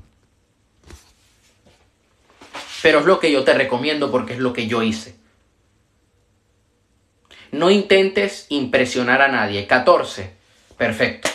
Pero 2.82 3.00
es 3.00 3.06
lo 3.06 3.20
que 3.20 3.32
yo 3.32 3.44
te 3.44 3.54
recomiendo 3.54 4.12
porque 4.12 4.34
es 4.34 4.39
lo 4.39 4.54
que 4.54 4.68
yo 4.68 4.82
hice. 4.84 5.15
No 7.52 7.70
intentes 7.72 8.46
impresionar 8.50 9.22
a 9.22 9.28
nadie. 9.28 9.68
14. 9.68 10.34
Perfecto. 10.78 11.30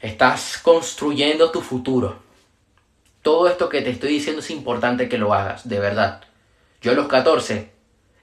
Estás 0.00 0.58
construyendo 0.58 1.50
tu 1.50 1.60
futuro. 1.60 2.22
Todo 3.20 3.48
esto 3.48 3.68
que 3.68 3.82
te 3.82 3.90
estoy 3.90 4.10
diciendo 4.10 4.40
es 4.40 4.50
importante 4.50 5.08
que 5.08 5.18
lo 5.18 5.34
hagas, 5.34 5.68
de 5.68 5.78
verdad. 5.78 6.22
Yo 6.80 6.90
a 6.90 6.94
los 6.94 7.06
14, 7.06 7.70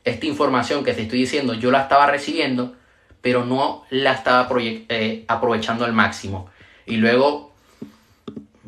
esta 0.04 0.26
información 0.26 0.84
que 0.84 0.94
te 0.94 1.04
estoy 1.04 1.20
diciendo, 1.20 1.54
yo 1.54 1.72
la 1.72 1.84
estaba 1.84 2.08
recibiendo, 2.08 2.76
pero 3.22 3.46
no 3.46 3.86
la 3.90 4.14
estaba 4.14 4.50
eh, 4.60 5.24
aprovechando 5.28 5.86
al 5.86 5.94
máximo. 5.94 6.50
Y 6.86 6.98
luego 6.98 7.54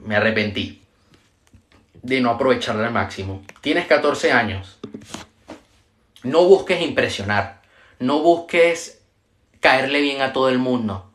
me 0.05 0.15
arrepentí 0.15 0.80
de 2.01 2.21
no 2.21 2.31
aprovecharla 2.31 2.87
al 2.87 2.93
máximo. 2.93 3.43
Tienes 3.61 3.85
14 3.87 4.31
años. 4.31 4.79
No 6.23 6.45
busques 6.45 6.81
impresionar. 6.81 7.61
No 7.99 8.19
busques 8.19 9.01
caerle 9.59 10.01
bien 10.01 10.21
a 10.21 10.33
todo 10.33 10.49
el 10.49 10.57
mundo. 10.59 11.11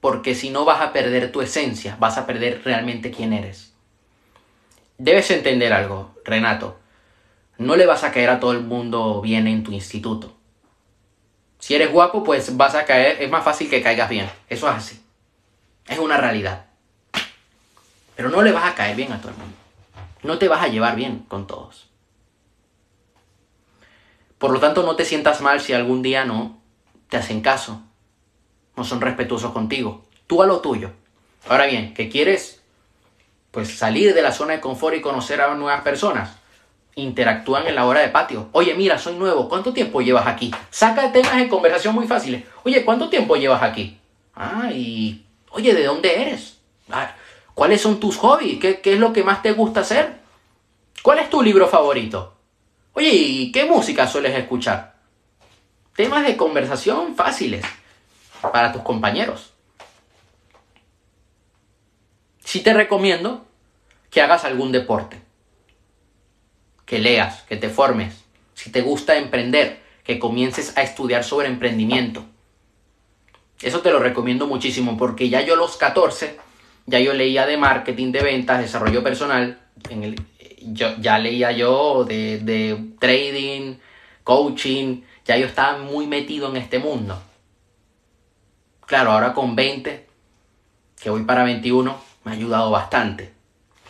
Porque 0.00 0.34
si 0.34 0.50
no 0.50 0.64
vas 0.64 0.80
a 0.80 0.92
perder 0.92 1.30
tu 1.30 1.42
esencia, 1.42 1.96
vas 2.00 2.18
a 2.18 2.26
perder 2.26 2.62
realmente 2.64 3.10
quién 3.10 3.32
eres. 3.32 3.72
Debes 4.98 5.30
entender 5.30 5.72
algo, 5.72 6.14
Renato. 6.24 6.78
No 7.58 7.76
le 7.76 7.86
vas 7.86 8.02
a 8.02 8.12
caer 8.12 8.30
a 8.30 8.40
todo 8.40 8.52
el 8.52 8.62
mundo 8.62 9.20
bien 9.20 9.46
en 9.46 9.62
tu 9.62 9.72
instituto. 9.72 10.34
Si 11.58 11.74
eres 11.74 11.92
guapo, 11.92 12.24
pues 12.24 12.56
vas 12.56 12.74
a 12.74 12.84
caer, 12.84 13.22
es 13.22 13.30
más 13.30 13.44
fácil 13.44 13.70
que 13.70 13.82
caigas 13.82 14.08
bien. 14.08 14.28
Eso 14.48 14.68
es 14.68 14.74
así. 14.74 15.00
Es 15.86 15.98
una 15.98 16.16
realidad. 16.16 16.66
Pero 18.16 18.30
no 18.30 18.42
le 18.42 18.50
vas 18.50 18.64
a 18.64 18.74
caer 18.74 18.96
bien 18.96 19.12
a 19.12 19.20
todo 19.20 19.30
el 19.30 19.38
mundo 19.38 19.61
no 20.22 20.38
te 20.38 20.48
vas 20.48 20.62
a 20.62 20.68
llevar 20.68 20.96
bien 20.96 21.24
con 21.28 21.46
todos. 21.46 21.88
Por 24.38 24.50
lo 24.50 24.60
tanto, 24.60 24.82
no 24.82 24.96
te 24.96 25.04
sientas 25.04 25.40
mal 25.40 25.60
si 25.60 25.72
algún 25.72 26.02
día 26.02 26.24
no 26.24 26.58
te 27.08 27.16
hacen 27.16 27.42
caso, 27.42 27.82
no 28.76 28.84
son 28.84 29.00
respetuosos 29.00 29.52
contigo. 29.52 30.04
Tú 30.26 30.42
a 30.42 30.46
lo 30.46 30.60
tuyo. 30.60 30.90
Ahora 31.48 31.66
bien, 31.66 31.94
¿qué 31.94 32.08
quieres? 32.08 32.62
Pues 33.50 33.76
salir 33.76 34.14
de 34.14 34.22
la 34.22 34.32
zona 34.32 34.54
de 34.54 34.60
confort 34.60 34.96
y 34.96 35.00
conocer 35.00 35.40
a 35.40 35.54
nuevas 35.54 35.82
personas. 35.82 36.38
Interactúan 36.94 37.66
en 37.66 37.74
la 37.74 37.86
hora 37.86 38.00
de 38.00 38.08
patio. 38.08 38.48
Oye, 38.52 38.74
mira, 38.74 38.98
soy 38.98 39.14
nuevo. 39.14 39.48
¿Cuánto 39.48 39.72
tiempo 39.72 40.00
llevas 40.00 40.26
aquí? 40.26 40.50
Saca 40.70 41.12
temas 41.12 41.36
de 41.36 41.48
conversación 41.48 41.94
muy 41.94 42.06
fáciles. 42.06 42.44
Oye, 42.64 42.84
¿cuánto 42.84 43.08
tiempo 43.08 43.36
llevas 43.36 43.62
aquí? 43.62 43.98
Ah, 44.34 44.70
y... 44.72 45.24
Oye, 45.50 45.74
¿de 45.74 45.84
dónde 45.84 46.20
eres? 46.20 46.58
Ah, 46.90 47.14
¿Cuáles 47.54 47.80
son 47.80 48.00
tus 48.00 48.16
hobbies? 48.16 48.58
¿Qué, 48.58 48.80
es 48.82 48.98
lo 48.98 49.12
que 49.12 49.24
más 49.24 49.42
te 49.42 49.52
gusta 49.52 49.80
hacer? 49.80 50.20
¿Cuál 51.02 51.18
es 51.18 51.30
tu 51.30 51.42
libro 51.42 51.68
favorito? 51.68 52.34
Oye, 52.94 53.10
¿y 53.10 53.52
qué 53.52 53.64
música 53.64 54.06
sueles 54.06 54.36
escuchar? 54.36 54.96
Temas 55.94 56.26
de 56.26 56.36
conversación 56.36 57.14
fáciles 57.14 57.64
para 58.40 58.72
tus 58.72 58.82
compañeros. 58.82 59.52
Sí 62.44 62.60
te 62.60 62.72
recomiendo 62.72 63.44
que 64.10 64.20
hagas 64.20 64.44
algún 64.44 64.72
deporte, 64.72 65.20
que 66.84 66.98
leas, 66.98 67.42
que 67.42 67.56
te 67.56 67.68
formes, 67.68 68.24
si 68.54 68.70
te 68.70 68.82
gusta 68.82 69.16
emprender, 69.16 69.82
que 70.04 70.18
comiences 70.18 70.76
a 70.76 70.82
estudiar 70.82 71.24
sobre 71.24 71.48
emprendimiento. 71.48 72.24
Eso 73.60 73.80
te 73.80 73.90
lo 73.90 74.00
recomiendo 74.00 74.46
muchísimo 74.46 74.96
porque 74.96 75.28
ya 75.28 75.40
yo 75.40 75.54
a 75.54 75.56
los 75.56 75.76
14 75.76 76.38
ya 76.86 77.00
yo 77.00 77.14
leía 77.14 77.46
de 77.46 77.56
marketing, 77.56 78.12
de 78.12 78.22
ventas, 78.22 78.60
desarrollo 78.60 79.02
personal, 79.02 79.60
en 79.88 80.04
el, 80.04 80.20
yo, 80.60 80.96
ya 80.98 81.18
leía 81.18 81.52
yo 81.52 82.04
de, 82.04 82.38
de 82.38 82.92
trading, 82.98 83.76
coaching, 84.24 85.02
ya 85.24 85.36
yo 85.36 85.46
estaba 85.46 85.78
muy 85.78 86.06
metido 86.06 86.50
en 86.50 86.56
este 86.56 86.78
mundo. 86.78 87.20
Claro, 88.86 89.12
ahora 89.12 89.32
con 89.32 89.56
20, 89.56 90.06
que 91.00 91.10
voy 91.10 91.24
para 91.24 91.44
21, 91.44 91.96
me 92.24 92.30
ha 92.30 92.34
ayudado 92.34 92.70
bastante. 92.70 93.32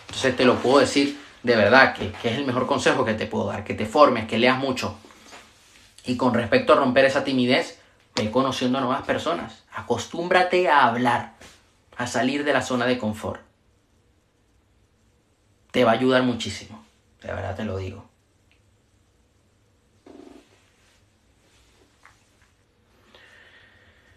Entonces 0.06 0.36
te 0.36 0.44
lo 0.44 0.56
puedo 0.56 0.78
decir 0.78 1.22
de 1.42 1.56
verdad, 1.56 1.94
que, 1.94 2.12
que, 2.12 2.30
es 2.30 2.38
el 2.38 2.46
mejor 2.46 2.66
consejo 2.66 3.04
que 3.04 3.14
te 3.14 3.26
puedo 3.26 3.46
dar, 3.46 3.64
que 3.64 3.74
te 3.74 3.86
formes, 3.86 4.26
que 4.26 4.38
leas 4.38 4.58
mucho. 4.58 4.96
Y 6.04 6.16
con 6.16 6.34
respecto 6.34 6.72
a 6.72 6.76
romper 6.76 7.04
esa 7.04 7.24
timidez, 7.24 7.80
ve 8.14 8.30
conociendo 8.30 8.78
a 8.78 8.80
nuevas 8.80 9.02
personas. 9.02 9.64
Acostúmbrate 9.72 10.68
a 10.68 10.84
hablar 10.84 11.34
a 11.96 12.06
salir 12.06 12.44
de 12.44 12.52
la 12.52 12.62
zona 12.62 12.86
de 12.86 12.98
confort. 12.98 13.40
Te 15.70 15.84
va 15.84 15.92
a 15.92 15.94
ayudar 15.94 16.22
muchísimo, 16.22 16.84
de 17.22 17.28
verdad 17.28 17.56
te 17.56 17.64
lo 17.64 17.76
digo. 17.76 18.12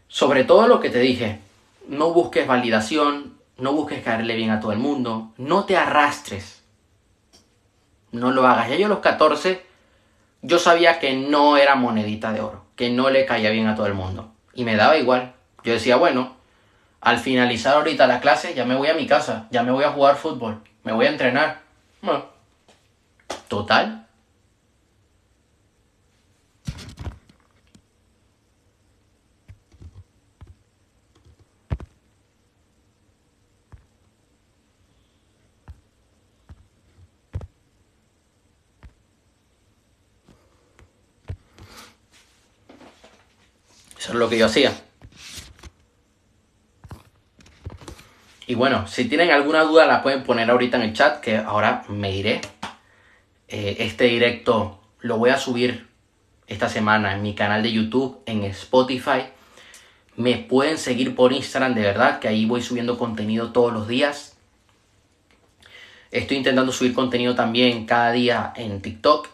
Sobre 0.08 0.46
todo 0.46 0.68
lo 0.68 0.80
que 0.80 0.90
te 0.90 1.00
dije, 1.00 1.40
no 1.90 2.14
busques 2.14 2.48
validación, 2.48 3.38
no 3.58 3.74
busques 3.74 4.04
caerle 4.04 4.36
bien 4.36 4.50
a 4.50 4.60
todo 4.60 4.72
el 4.72 4.80
mundo, 4.80 5.34
no 5.38 5.66
te 5.66 5.78
arrastres. 5.78 6.64
No 8.12 8.32
lo 8.32 8.48
hagas. 8.48 8.70
Ya 8.70 8.78
yo 8.78 8.86
a 8.86 8.90
los 8.90 9.00
14, 9.00 9.62
yo 10.42 10.60
sabía 10.60 11.00
que 11.00 11.16
no 11.16 11.58
era 11.58 11.76
monedita 11.76 12.32
de 12.32 12.42
oro, 12.42 12.64
que 12.76 12.90
no 12.90 13.10
le 13.10 13.26
caía 13.26 13.50
bien 13.50 13.68
a 13.68 13.76
todo 13.76 13.88
el 13.88 13.94
mundo. 13.94 14.32
Y 14.54 14.64
me 14.64 14.78
daba 14.78 14.98
igual. 14.98 15.34
Yo 15.64 15.74
decía, 15.74 15.98
bueno, 15.98 16.35
al 17.06 17.20
finalizar 17.20 17.76
ahorita 17.76 18.08
la 18.08 18.20
clase, 18.20 18.56
ya 18.56 18.66
me 18.66 18.76
voy 18.76 18.88
a 18.88 18.96
mi 18.96 19.06
casa, 19.06 19.48
ya 19.52 19.62
me 19.62 19.72
voy 19.72 19.84
a 19.84 19.92
jugar 19.92 20.16
fútbol, 20.16 20.60
me 20.84 20.92
voy 20.92 21.06
a 21.06 21.10
entrenar. 21.10 21.62
total. 23.48 24.08
Eso 44.00 44.12
es 44.12 44.16
lo 44.16 44.28
que 44.28 44.40
yo 44.40 44.48
hacía. 44.48 44.74
Y 48.56 48.58
bueno, 48.58 48.88
si 48.88 49.04
tienen 49.04 49.32
alguna 49.32 49.64
duda 49.64 49.86
la 49.86 50.02
pueden 50.02 50.24
poner 50.24 50.50
ahorita 50.50 50.78
en 50.78 50.84
el 50.84 50.94
chat, 50.94 51.20
que 51.20 51.36
ahora 51.36 51.84
me 51.90 52.10
diré. 52.10 52.40
Eh, 53.50 53.76
este 53.80 54.06
directo 54.06 54.80
lo 55.02 55.18
voy 55.18 55.32
a 55.32 55.38
subir 55.38 55.90
esta 56.48 56.70
semana 56.70 57.14
en 57.14 57.22
mi 57.22 57.36
canal 57.36 57.62
de 57.64 57.74
YouTube, 57.74 58.22
en 58.26 58.46
Spotify. 58.46 59.26
Me 60.16 60.38
pueden 60.38 60.78
seguir 60.78 61.16
por 61.16 61.34
Instagram, 61.34 61.76
de 61.76 61.82
verdad, 61.82 62.20
que 62.20 62.30
ahí 62.30 62.46
voy 62.46 62.62
subiendo 62.62 62.98
contenido 62.98 63.52
todos 63.52 63.74
los 63.74 63.90
días. 63.90 64.38
Estoy 66.12 66.38
intentando 66.38 66.72
subir 66.72 66.94
contenido 66.94 67.36
también 67.36 67.86
cada 67.86 68.14
día 68.14 68.54
en 68.56 68.82
TikTok. 68.82 69.28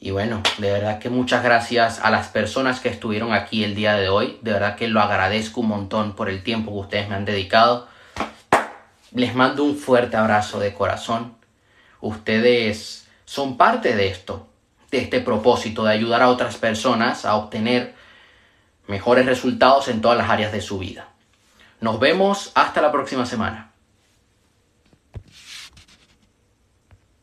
Y 0.00 0.10
bueno, 0.10 0.42
de 0.58 0.72
verdad 0.72 0.98
que 0.98 1.08
muchas 1.08 1.44
gracias 1.44 2.00
a 2.00 2.10
las 2.10 2.26
personas 2.30 2.80
que 2.80 2.88
estuvieron 2.88 3.32
aquí 3.32 3.62
el 3.62 3.76
día 3.76 3.94
de 3.94 4.08
hoy. 4.08 4.38
De 4.42 4.52
verdad 4.52 4.74
que 4.74 4.88
lo 4.88 5.00
agradezco 5.00 5.60
un 5.60 5.68
montón 5.68 6.16
por 6.16 6.28
el 6.28 6.42
tiempo 6.42 6.72
que 6.72 6.78
ustedes 6.78 7.08
me 7.08 7.14
han 7.14 7.24
dedicado. 7.24 7.93
Les 9.14 9.32
mando 9.32 9.62
un 9.62 9.76
fuerte 9.76 10.16
abrazo 10.16 10.58
de 10.58 10.74
corazón. 10.74 11.36
Ustedes 12.00 13.06
son 13.24 13.56
parte 13.56 13.94
de 13.94 14.08
esto, 14.08 14.48
de 14.90 14.98
este 14.98 15.20
propósito 15.20 15.84
de 15.84 15.92
ayudar 15.92 16.20
a 16.20 16.28
otras 16.28 16.56
personas 16.56 17.24
a 17.24 17.36
obtener 17.36 17.94
mejores 18.88 19.24
resultados 19.24 19.86
en 19.86 20.00
todas 20.00 20.18
las 20.18 20.28
áreas 20.28 20.50
de 20.50 20.60
su 20.60 20.78
vida. 20.78 21.08
Nos 21.80 22.00
vemos 22.00 22.50
hasta 22.56 22.82
la 22.82 22.90
próxima 22.90 23.24
semana. 23.24 23.70